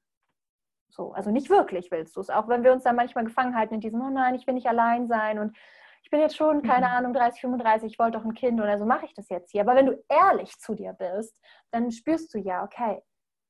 [0.91, 2.31] So, also nicht wirklich willst du es.
[2.31, 4.67] Auch wenn wir uns dann manchmal gefangen halten in diesem, oh nein, ich will nicht
[4.67, 5.57] allein sein und
[6.03, 6.93] ich bin jetzt schon, keine mhm.
[6.93, 9.63] Ahnung, 30, 35, ich wollte doch ein Kind oder so mache ich das jetzt hier.
[9.63, 11.35] Aber wenn du ehrlich zu dir bist,
[11.71, 13.03] dann spürst du ja, okay,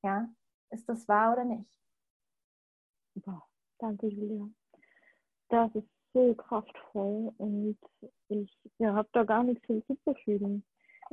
[0.03, 0.27] ja,
[0.69, 1.69] ist das wahr oder nicht?
[3.15, 3.43] Wow,
[3.79, 4.47] danke, Julia.
[5.49, 7.77] Das ist so kraftvoll und
[8.29, 10.63] ich ja, habe da gar nichts hinzuzufügen.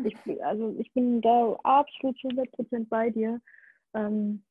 [0.05, 3.41] Ich, also ich bin da absolut zu 100% bei dir.
[3.95, 4.43] Ähm,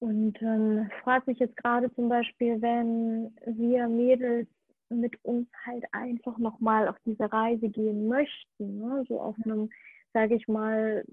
[0.00, 4.48] Und ähm, fragt mich jetzt gerade zum Beispiel, wenn wir Mädels
[4.90, 9.04] mit uns halt einfach nochmal auf diese Reise gehen möchten, ne?
[9.08, 9.70] so auf einem,
[10.12, 11.04] sage ich mal,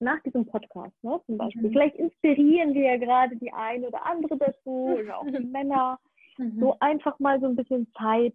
[0.00, 1.62] nach diesem Podcast, ne, zum Beispiel.
[1.62, 1.72] Mhm.
[1.72, 5.98] Vielleicht inspirieren wir ja gerade die eine oder andere dazu oder auch die Männer,
[6.36, 6.60] mhm.
[6.60, 8.34] so einfach mal so ein bisschen Zeit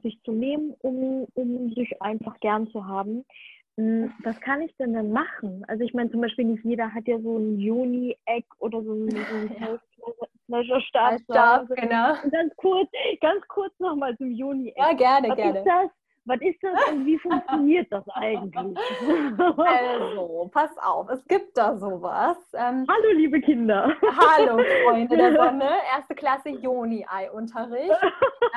[0.00, 3.24] sich zu nehmen, um, um sich einfach gern zu haben.
[3.76, 5.64] Hm, was kann ich denn dann machen?
[5.68, 9.10] Also ich meine zum Beispiel nicht jeder hat ja so ein Juni-Eck oder so ein,
[9.10, 9.78] so ein
[10.48, 11.20] Pleasure-Stab.
[11.20, 12.14] Stab, genau.
[12.30, 14.76] ganz kurz, ganz kurz nochmal zum Juni-Eck.
[14.76, 15.58] Ja, gerne, was gerne.
[15.58, 15.90] Ist das?
[16.28, 18.76] Was ist das und wie funktioniert das eigentlich?
[19.38, 22.36] Also, pass auf, es gibt da sowas.
[22.52, 23.94] Ähm, hallo, liebe Kinder.
[24.02, 25.70] Hallo, Freunde der Sonne.
[25.96, 27.96] Erste Klasse Joni-Ei-Unterricht.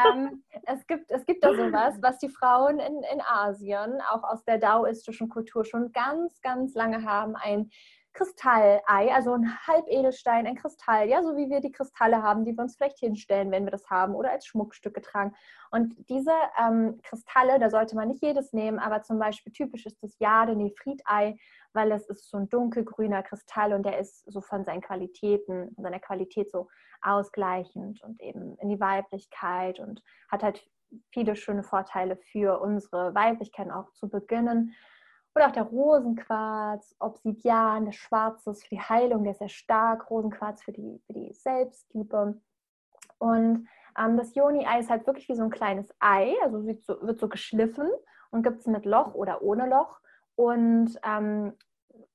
[0.05, 4.43] ähm, es, gibt, es gibt da sowas, was die Frauen in, in Asien, auch aus
[4.45, 7.35] der daoistischen Kultur, schon ganz, ganz lange haben.
[7.35, 7.69] Ein
[8.13, 12.63] Kristallei, also ein Halbedelstein, ein Kristall, ja, so wie wir die Kristalle haben, die wir
[12.63, 15.33] uns vielleicht hinstellen, wenn wir das haben oder als Schmuckstücke tragen.
[15.71, 20.03] Und diese ähm, Kristalle, da sollte man nicht jedes nehmen, aber zum Beispiel typisch ist
[20.03, 21.37] das Jade-Nefrit-Ei,
[21.73, 25.83] weil es ist so ein dunkelgrüner Kristall und der ist so von seinen Qualitäten, von
[25.83, 26.67] seiner Qualität so
[27.01, 30.63] ausgleichend und eben in die Weiblichkeit und hat halt
[31.11, 34.73] viele schöne Vorteile für unsere Weiblichkeit auch zu beginnen.
[35.35, 40.09] Oder auch der Rosenquarz, Obsidian, der Schwarze ist für die Heilung, der ist sehr stark.
[40.09, 42.39] Rosenquarz für die, für die Selbstliebe.
[43.17, 43.67] Und
[43.97, 47.19] ähm, das Joni-Ei ist halt wirklich wie so ein kleines Ei, also wird so, wird
[47.19, 47.89] so geschliffen
[48.31, 49.99] und gibt es mit Loch oder ohne Loch.
[50.35, 51.53] Und ähm,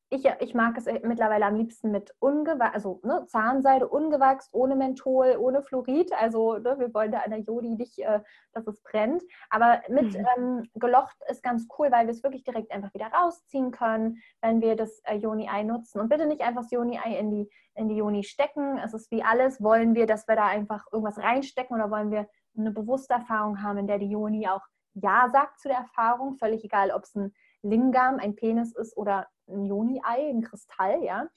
[0.09, 5.37] ich, ich mag es mittlerweile am liebsten mit ungewachsen, also ne, Zahnseide ungewachst, ohne Menthol,
[5.39, 6.13] ohne Fluorid.
[6.13, 8.21] Also ne, wir wollen da an der Jodi nicht, äh,
[8.53, 9.25] dass es brennt.
[9.51, 10.27] Aber mit mhm.
[10.37, 14.61] ähm, gelocht ist ganz cool, weil wir es wirklich direkt einfach wieder rausziehen können, wenn
[14.61, 16.01] wir das äh, Joni-Ei nutzen.
[16.01, 18.79] Und bitte nicht einfach das Joni-Ei in die, in die Joni stecken.
[18.79, 19.61] Es ist wie alles.
[19.61, 23.79] Wollen wir, dass wir da einfach irgendwas reinstecken oder wollen wir eine bewusste Erfahrung haben,
[23.79, 24.63] in der die Joni auch
[24.95, 26.37] Ja sagt zu der Erfahrung?
[26.37, 27.35] Völlig egal, ob es ein
[27.69, 31.29] Lingam, ein Penis ist oder ein Joni-Ei, ein Kristall, ja.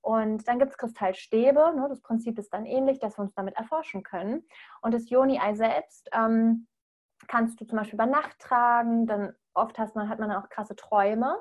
[0.00, 1.72] Und dann gibt es Kristallstäbe.
[1.74, 1.86] Ne?
[1.88, 4.46] Das Prinzip ist dann ähnlich, dass wir uns damit erforschen können.
[4.80, 6.66] Und das Joni-Ei selbst ähm,
[7.26, 9.06] kannst du zum Beispiel bei Nacht tragen.
[9.06, 11.36] Dann oft hat man, hat man auch krasse Träume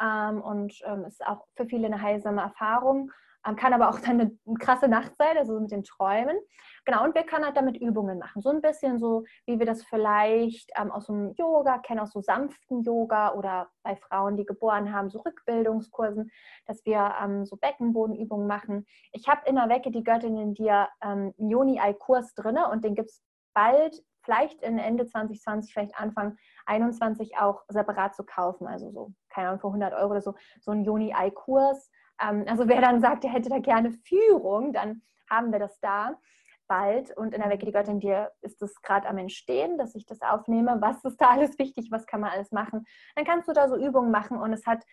[0.00, 3.12] ähm, und ähm, ist auch für viele eine heilsame Erfahrung.
[3.46, 6.36] Ähm, kann aber auch dann eine krasse Nacht sein, also mit den Träumen.
[6.84, 8.42] Genau, und wir können halt damit Übungen machen.
[8.42, 12.20] So ein bisschen so, wie wir das vielleicht ähm, aus dem Yoga kennen, aus so
[12.20, 16.30] sanften Yoga oder bei Frauen, die geboren haben, so Rückbildungskursen,
[16.66, 18.86] dass wir ähm, so Beckenbodenübungen machen.
[19.12, 22.94] Ich habe in der Wecke die Göttin in dir ähm, einen Yoni-Ei-Kurs drin und den
[22.94, 23.22] gibt es
[23.54, 28.66] bald, vielleicht in Ende 2020, vielleicht Anfang 21 auch separat zu kaufen.
[28.66, 32.80] Also so, keine Ahnung, für 100 Euro oder so, so ein Yoni-Ei-Kurs ähm, also wer
[32.80, 36.18] dann sagt, er hätte da gerne Führung, dann haben wir das da
[36.66, 37.16] bald.
[37.16, 40.22] Und in der Wecke die Göttin dir ist es gerade am Entstehen, dass ich das
[40.22, 40.78] aufnehme.
[40.80, 41.88] Was ist da alles wichtig?
[41.90, 42.86] Was kann man alles machen?
[43.16, 44.84] Dann kannst du da so Übungen machen und es hat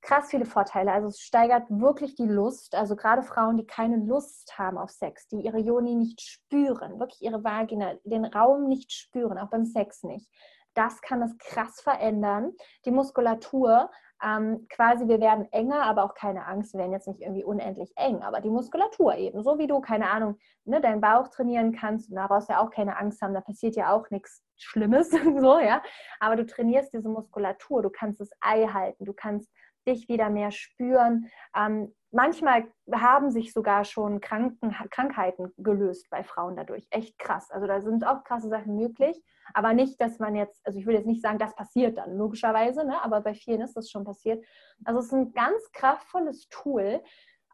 [0.00, 0.92] krass viele Vorteile.
[0.92, 2.74] Also es steigert wirklich die Lust.
[2.74, 7.22] Also gerade Frauen, die keine Lust haben auf Sex, die ihre Joni nicht spüren, wirklich
[7.22, 10.28] ihre Vagina, den Raum nicht spüren, auch beim Sex nicht.
[10.74, 12.52] Das kann es krass verändern.
[12.84, 13.90] Die Muskulatur
[14.22, 17.92] ähm, quasi, wir werden enger, aber auch keine Angst, wir werden jetzt nicht irgendwie unendlich
[17.96, 22.10] eng, aber die Muskulatur eben, so wie du, keine Ahnung, ne, deinen Bauch trainieren kannst,
[22.10, 25.10] und da brauchst du ja auch keine Angst haben, da passiert ja auch nichts Schlimmes,
[25.40, 25.82] so, ja,
[26.20, 29.50] aber du trainierst diese Muskulatur, du kannst das Ei halten, du kannst
[29.86, 31.30] dich wieder mehr spüren.
[31.54, 36.86] Ähm, manchmal haben sich sogar schon Kranken, Krankheiten gelöst bei Frauen dadurch.
[36.90, 37.50] Echt krass.
[37.50, 39.22] Also da sind auch krasse Sachen möglich.
[39.54, 42.84] Aber nicht, dass man jetzt, also ich will jetzt nicht sagen, das passiert dann, logischerweise,
[42.84, 43.02] ne?
[43.02, 44.44] aber bei vielen ist das schon passiert.
[44.84, 47.00] Also es ist ein ganz kraftvolles Tool,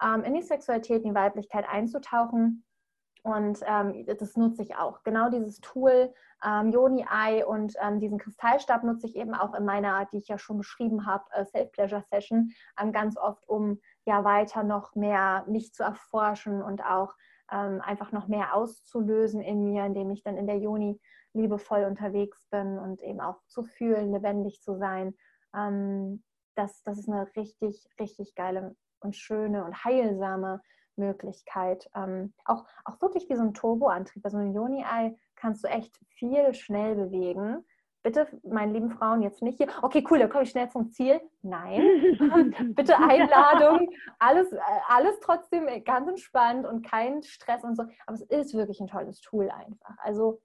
[0.03, 2.65] ähm, in die Sexualität, in die Weiblichkeit einzutauchen.
[3.23, 5.05] Und ähm, das nutze ich auch.
[5.05, 6.13] Genau dieses Tool,
[6.45, 10.39] ähm, Yoni-Eye und ähm, diesen Kristallstab nutze ich eben auch in meiner, die ich ja
[10.39, 15.85] schon beschrieben habe, äh, Self-Pleasure-Session, ähm, ganz oft, um ja weiter noch mehr mich zu
[15.85, 17.15] erforschen und auch
[17.53, 21.01] ähm, einfach noch mehr auszulösen in mir, indem ich dann in der Yoni
[21.33, 25.15] liebevoll unterwegs bin und eben auch zu fühlen, lebendig zu sein.
[25.55, 26.25] Ähm,
[26.57, 30.61] das, das ist eine richtig, richtig geile und schöne und heilsame
[30.97, 31.91] Möglichkeit.
[31.95, 34.25] Ähm, auch, auch wirklich wie so ein Turboantrieb.
[34.25, 37.65] Also ein Joni-Ei kannst du echt viel schnell bewegen.
[38.03, 39.69] Bitte, meine lieben Frauen, jetzt nicht hier.
[39.81, 41.21] Okay, cool, dann komme ich schnell zum Ziel.
[41.43, 41.81] Nein.
[42.75, 43.89] Bitte Einladung.
[44.19, 47.85] Alles, äh, alles trotzdem ganz entspannt und kein Stress und so.
[48.07, 49.97] Aber es ist wirklich ein tolles Tool einfach.
[49.99, 50.41] Also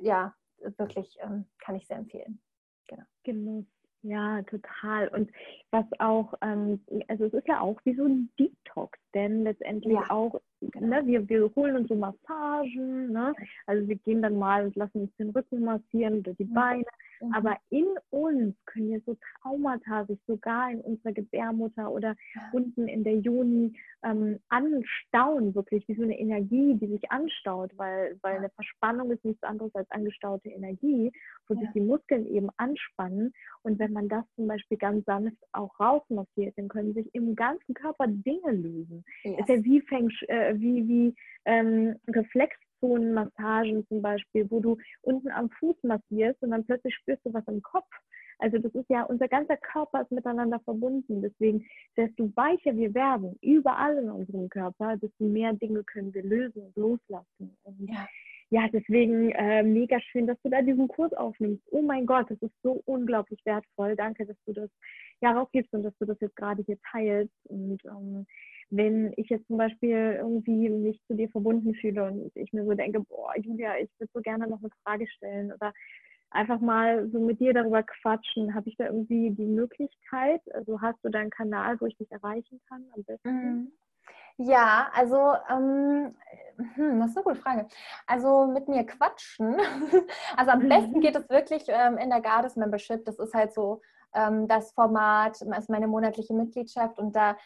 [0.00, 0.34] ja,
[0.76, 2.40] wirklich ähm, kann ich sehr empfehlen.
[2.88, 3.04] Genau.
[3.22, 3.81] Genuss.
[4.02, 5.08] Ja, total.
[5.08, 5.30] Und
[5.70, 10.10] was auch, ähm, also es ist ja auch wie so ein Detox denn letztendlich ja.
[10.10, 13.32] auch, ne, wir, wir holen uns so Massagen, ne?
[13.66, 16.54] also wir gehen dann mal und lassen uns den Rücken massieren oder die mhm.
[16.54, 17.11] Beine, Mhm.
[17.32, 22.16] Aber in uns können wir so Traumata sich sogar in unserer Gebärmutter oder
[22.52, 28.18] unten in der Juni ähm, anstauen, wirklich wie so eine Energie, die sich anstaut, weil,
[28.22, 31.12] weil eine Verspannung ist nichts anderes als angestaute Energie,
[31.46, 31.60] wo ja.
[31.60, 33.32] sich die Muskeln eben anspannen.
[33.62, 37.74] Und wenn man das zum Beispiel ganz sanft auch rausmassiert, dann können sich im ganzen
[37.74, 39.04] Körper Dinge lösen.
[39.22, 39.40] Yes.
[39.40, 42.56] Ist ja wie, Feng, äh, wie, wie ähm, Reflex
[42.88, 47.46] Massagen zum Beispiel, wo du unten am Fuß massierst und dann plötzlich spürst du was
[47.46, 47.88] im Kopf.
[48.38, 51.22] Also das ist ja, unser ganzer Körper ist miteinander verbunden.
[51.22, 51.64] Deswegen,
[51.96, 56.76] desto weicher wir werden, überall in unserem Körper, desto mehr Dinge können wir lösen und
[56.76, 57.56] loslassen.
[57.62, 58.06] Und ja,
[58.52, 61.62] ja deswegen äh, mega schön, dass du da diesen Kurs aufnimmst.
[61.70, 63.96] Oh mein Gott, das ist so unglaublich wertvoll.
[63.96, 64.70] Danke, dass du das
[65.22, 67.34] ja rausgibst und dass du das jetzt gerade hier teilst.
[67.44, 68.26] Und ähm,
[68.68, 72.74] wenn ich jetzt zum Beispiel irgendwie mich zu dir verbunden fühle und ich mir so
[72.74, 75.72] denke, boah, Julia, ich würde so gerne noch eine Frage stellen oder
[76.30, 80.42] einfach mal so mit dir darüber quatschen, habe ich da irgendwie die Möglichkeit?
[80.52, 83.30] Also hast du da einen Kanal, wo ich dich erreichen kann am besten?
[83.30, 83.72] Mhm.
[84.36, 86.14] Ja, also ähm,
[86.74, 87.68] hm, das ist eine gute Frage.
[88.06, 89.56] Also mit mir quatschen.
[90.36, 93.04] Also am besten geht es wirklich ähm, in der Goddess Membership.
[93.04, 93.80] Das ist halt so
[94.14, 97.36] ähm, das Format, ist meine monatliche Mitgliedschaft und da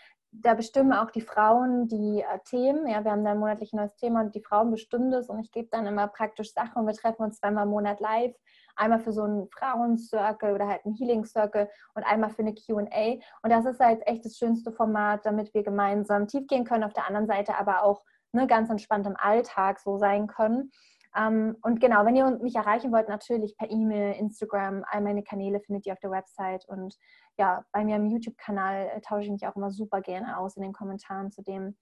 [0.42, 2.87] da bestimmen auch die Frauen die äh, Themen.
[2.87, 5.68] Ja, wir haben monatlich ein neues Thema und die Frauen bestimmen das und ich gebe
[5.70, 8.35] dann immer praktisch Sachen und wir treffen uns zweimal im Monat live.
[8.76, 13.18] Einmal für so einen Frauencircle oder halt einen Healing Circle und einmal für eine QA.
[13.42, 16.92] Und das ist halt echt das schönste Format, damit wir gemeinsam tief gehen können, auf
[16.92, 20.70] der anderen Seite aber auch ne, ganz entspannt im Alltag so sein können.
[21.16, 25.60] Um, und genau, wenn ihr mich erreichen wollt, natürlich per E-Mail, Instagram, all meine Kanäle
[25.60, 26.66] findet ihr auf der Website.
[26.68, 26.94] Und
[27.38, 30.62] ja, bei mir im YouTube-Kanal äh, tausche ich mich auch immer super gerne aus in
[30.62, 31.74] den Kommentaren zu dem,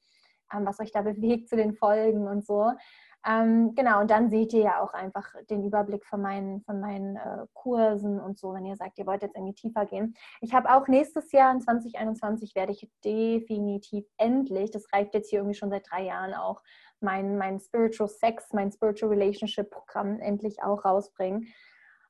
[0.53, 2.71] ähm, was euch da bewegt, zu den Folgen und so.
[3.27, 7.17] Ähm, genau, und dann seht ihr ja auch einfach den Überblick von meinen, von meinen
[7.17, 10.15] äh, Kursen und so, wenn ihr sagt, ihr wollt jetzt irgendwie tiefer gehen.
[10.43, 15.39] Ich habe auch nächstes Jahr in 2021 werde ich definitiv endlich, das reicht jetzt hier
[15.39, 16.63] irgendwie schon seit drei Jahren auch,
[17.01, 21.47] mein, mein Spiritual Sex, mein Spiritual Relationship Programm endlich auch rausbringen.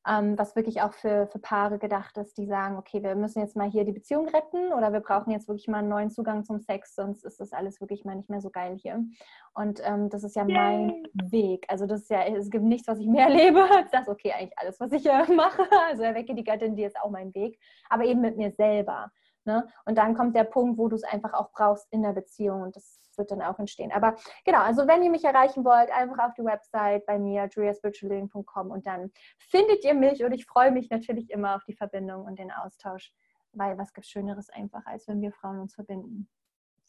[0.07, 3.57] Ähm, was wirklich auch für, für Paare gedacht ist, die sagen, okay, wir müssen jetzt
[3.57, 6.61] mal hier die Beziehung retten oder wir brauchen jetzt wirklich mal einen neuen Zugang zum
[6.61, 9.03] Sex, sonst ist das alles wirklich mal nicht mehr so geil hier.
[9.55, 10.55] Und ähm, das ist ja Yay.
[10.55, 11.65] mein Weg.
[11.69, 14.59] Also das ist ja, es gibt nichts, was ich mehr lebe als das, okay, eigentlich
[14.59, 15.63] alles, was ich äh, mache.
[15.89, 19.11] Also erwecke die Gattin, die ist auch mein Weg, aber eben mit mir selber.
[19.45, 19.69] Ne?
[19.85, 22.77] Und dann kommt der Punkt, wo du es einfach auch brauchst in der Beziehung und
[22.77, 23.93] das wird dann auch entstehen.
[23.93, 28.71] Aber genau, also wenn ihr mich erreichen wollt, einfach auf die Website bei mir, juliaspiritualing.com
[28.71, 32.39] und dann findet ihr mich und ich freue mich natürlich immer auf die Verbindung und
[32.39, 33.13] den Austausch,
[33.53, 36.29] weil was gibt Schöneres einfach, als wenn wir Frauen uns verbinden.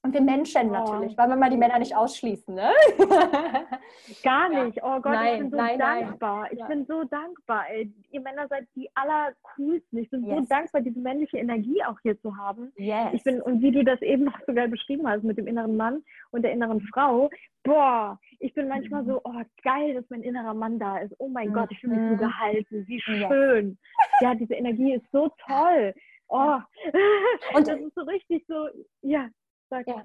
[0.06, 2.70] Und wir Menschen natürlich, weil wir mal die Männer nicht ausschließen, ne?
[4.24, 4.78] Gar nicht.
[4.84, 6.42] Oh Gott, nein, ich bin so nein, dankbar.
[6.42, 6.50] Nein.
[6.54, 6.68] Ich ja.
[6.68, 7.64] bin so dankbar.
[7.72, 7.92] Ey.
[8.12, 9.98] Ihr Männer seid die allercoolsten.
[9.98, 10.38] Ich bin yes.
[10.38, 12.72] so dankbar, diese männliche Energie auch hier zu haben.
[12.78, 13.14] Yes.
[13.14, 15.76] Ich bin, und wie du das eben noch so geil beschrieben hast mit dem inneren
[15.76, 17.32] Mann und der inneren Frau,
[17.64, 21.16] boah, ich bin manchmal so, oh geil, dass mein innerer Mann da ist.
[21.18, 21.54] Oh mein mhm.
[21.54, 22.30] Gott, ich fühle mich so mhm.
[22.30, 22.88] gehalten.
[22.88, 23.70] Wie schön.
[23.70, 24.22] Yes.
[24.22, 25.96] Ja, diese Energie ist so toll.
[26.28, 26.60] Oh.
[27.56, 28.68] Und das ist so richtig so,
[29.02, 29.30] ja,
[29.70, 29.88] Sag.
[29.88, 30.04] Ja.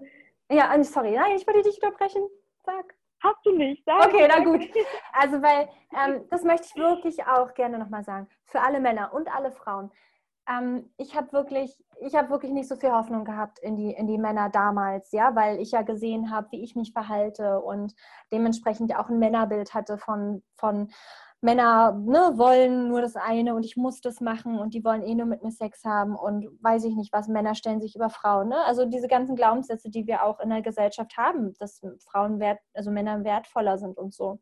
[0.51, 2.23] ja, sorry, nein, ich wollte dich unterbrechen.
[2.64, 2.94] Sag.
[3.23, 3.85] Hast du nicht.
[3.85, 4.62] Sag, okay, na gut.
[5.12, 8.29] Also, weil ähm, das möchte ich wirklich auch gerne nochmal sagen.
[8.46, 9.90] Für alle Männer und alle Frauen.
[10.49, 14.07] Ähm, ich habe wirklich, ich habe wirklich nicht so viel Hoffnung gehabt in die, in
[14.07, 17.94] die Männer damals, ja, weil ich ja gesehen habe, wie ich mich verhalte und
[18.33, 20.90] dementsprechend auch ein Männerbild hatte von, von
[21.42, 25.14] Männer ne, wollen nur das eine und ich muss das machen und die wollen eh
[25.14, 28.48] nur mit mir Sex haben und weiß ich nicht was, Männer stellen sich über Frauen.
[28.48, 28.62] Ne?
[28.64, 32.90] Also diese ganzen Glaubenssätze, die wir auch in der Gesellschaft haben, dass Frauen wert, also
[32.90, 34.38] Männer wertvoller sind und so.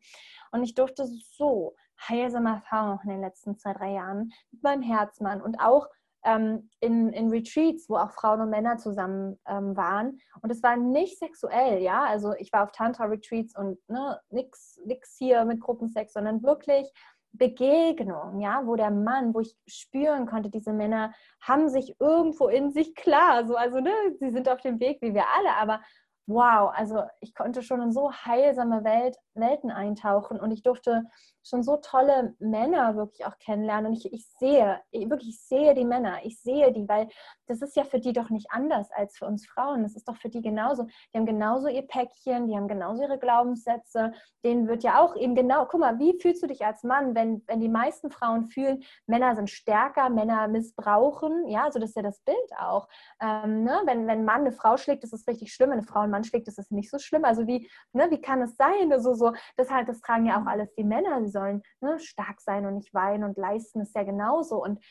[0.51, 1.75] Und ich durfte so
[2.07, 5.87] heilsame Erfahrungen in den letzten zwei, drei Jahren mit meinem Herzmann und auch
[6.23, 10.19] ähm, in, in Retreats, wo auch Frauen und Männer zusammen ähm, waren.
[10.41, 12.03] Und es war nicht sexuell, ja.
[12.03, 16.91] Also ich war auf Tantra-Retreats und ne, nix, nix hier mit Gruppensex, sondern wirklich
[17.31, 22.71] Begegnung, ja, wo der Mann, wo ich spüren konnte, diese Männer haben sich irgendwo in
[22.71, 25.81] sich klar, so, also ne, sie sind auf dem Weg wie wir alle, aber
[26.25, 31.03] wow, also ich konnte schon in so heilsame Welt, Welten eintauchen und ich durfte
[31.49, 33.87] schon so tolle Männer wirklich auch kennenlernen.
[33.87, 37.09] Und ich, ich sehe, ich wirklich ich sehe die Männer, ich sehe die, weil
[37.47, 39.83] das ist ja für die doch nicht anders als für uns Frauen.
[39.83, 40.83] Das ist doch für die genauso.
[40.83, 44.13] Die haben genauso ihr Päckchen, die haben genauso ihre Glaubenssätze.
[44.43, 47.43] Denen wird ja auch eben genau, guck mal, wie fühlst du dich als Mann, wenn,
[47.47, 51.95] wenn die meisten Frauen fühlen, Männer sind stärker, Männer missbrauchen, ja, so also das ist
[51.95, 52.87] ja das Bild auch.
[53.21, 53.81] Ähm, ne?
[53.85, 56.23] wenn, wenn Mann eine Frau schlägt, ist es richtig schlimm, wenn eine Frau einen Mann
[56.23, 57.25] schlägt, ist es nicht so schlimm.
[57.25, 58.91] Also wie, ne, wie kann es sein?
[58.91, 62.41] Also so, das halt, das tragen ja auch alles die Männer, sie sollen ne, stark
[62.41, 64.61] sein und nicht weinen und leisten ist ja genauso.
[64.61, 64.83] Und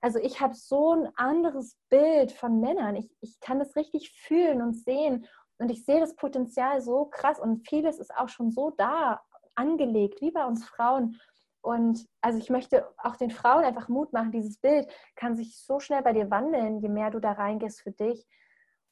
[0.00, 2.96] also ich habe so ein anderes Bild von Männern.
[2.96, 5.26] Ich, ich kann das richtig fühlen und sehen.
[5.58, 9.22] Und ich sehe das Potenzial so krass und vieles ist auch schon so da
[9.54, 11.18] angelegt, wie bei uns Frauen.
[11.62, 14.86] Und also ich möchte auch den Frauen einfach Mut machen, dieses Bild
[15.16, 18.26] kann sich so schnell bei dir wandeln, je mehr du da reingehst für dich.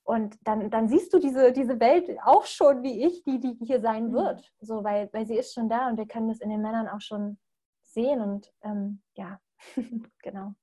[0.05, 3.81] Und dann, dann siehst du diese, diese Welt auch schon wie ich, die, die hier
[3.81, 4.13] sein mhm.
[4.13, 4.53] wird.
[4.61, 7.01] So, weil, weil sie ist schon da und wir können das in den Männern auch
[7.01, 7.39] schon
[7.83, 8.21] sehen.
[8.21, 9.41] Und ähm, ja,
[10.23, 10.55] genau.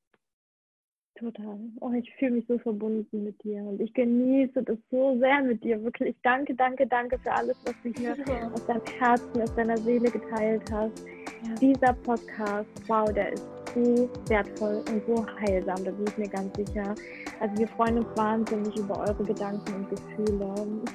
[1.16, 1.60] Total.
[1.82, 5.64] Oh, ich fühle mich so verbunden mit dir und ich genieße das so sehr mit
[5.64, 5.84] dir.
[5.84, 8.16] Wirklich danke, danke, danke für alles, was du hier
[8.54, 11.06] aus deinem Herzen, aus deiner Seele geteilt hast.
[11.06, 11.56] Ja.
[11.56, 16.56] Dieser Podcast, wow, der ist so wertvoll und so heilsam, da bin ich mir ganz
[16.56, 16.96] sicher.
[17.40, 20.54] Also wir freuen uns wahnsinnig über eure Gedanken und Gefühle.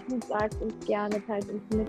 [0.08, 1.88] Ich sagt uns gerne, teilt uns mit,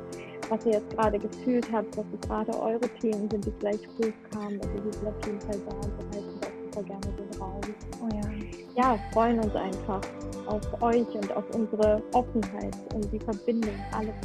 [0.50, 4.60] was ihr jetzt gerade gefühlt habt, was gerade eure Themen sind, die vielleicht hochkamen.
[4.62, 7.62] Also wir sind auf jeden Fall da und behalten auch super gerne den Raum.
[8.02, 8.84] Oh ja.
[8.84, 10.02] ja, freuen uns einfach
[10.48, 14.16] auf euch und auf unsere Offenheit und die Verbindung, alles.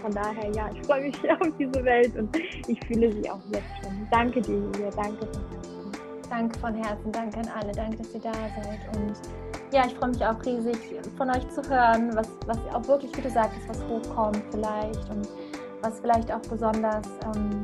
[0.00, 3.64] Von daher, ja, ich freue mich auf diese Welt und ich fühle sie auch jetzt
[3.82, 4.06] schon.
[4.10, 4.90] Danke dir, Julia.
[4.96, 5.26] Danke.
[6.30, 7.12] Danke von Herzen.
[7.12, 7.72] Danke an alle.
[7.72, 8.96] Danke, dass ihr da seid.
[8.96, 9.14] Und
[9.72, 10.76] ja, ich freue mich auch riesig,
[11.16, 15.28] von euch zu hören, was, was auch wirklich, wie du sagtest, was hochkommt vielleicht und
[15.82, 17.62] was vielleicht auch besonders ähm,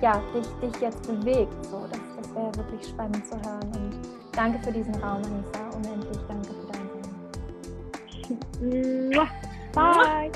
[0.00, 1.64] ja, dich, dich jetzt bewegt.
[1.66, 3.72] So, das, das wäre wirklich spannend zu hören.
[3.74, 3.98] Und
[4.34, 5.76] danke für diesen Raum, Anissa.
[5.76, 6.88] Unendlich danke für dein
[9.12, 9.28] Sein.
[9.72, 10.30] Bye.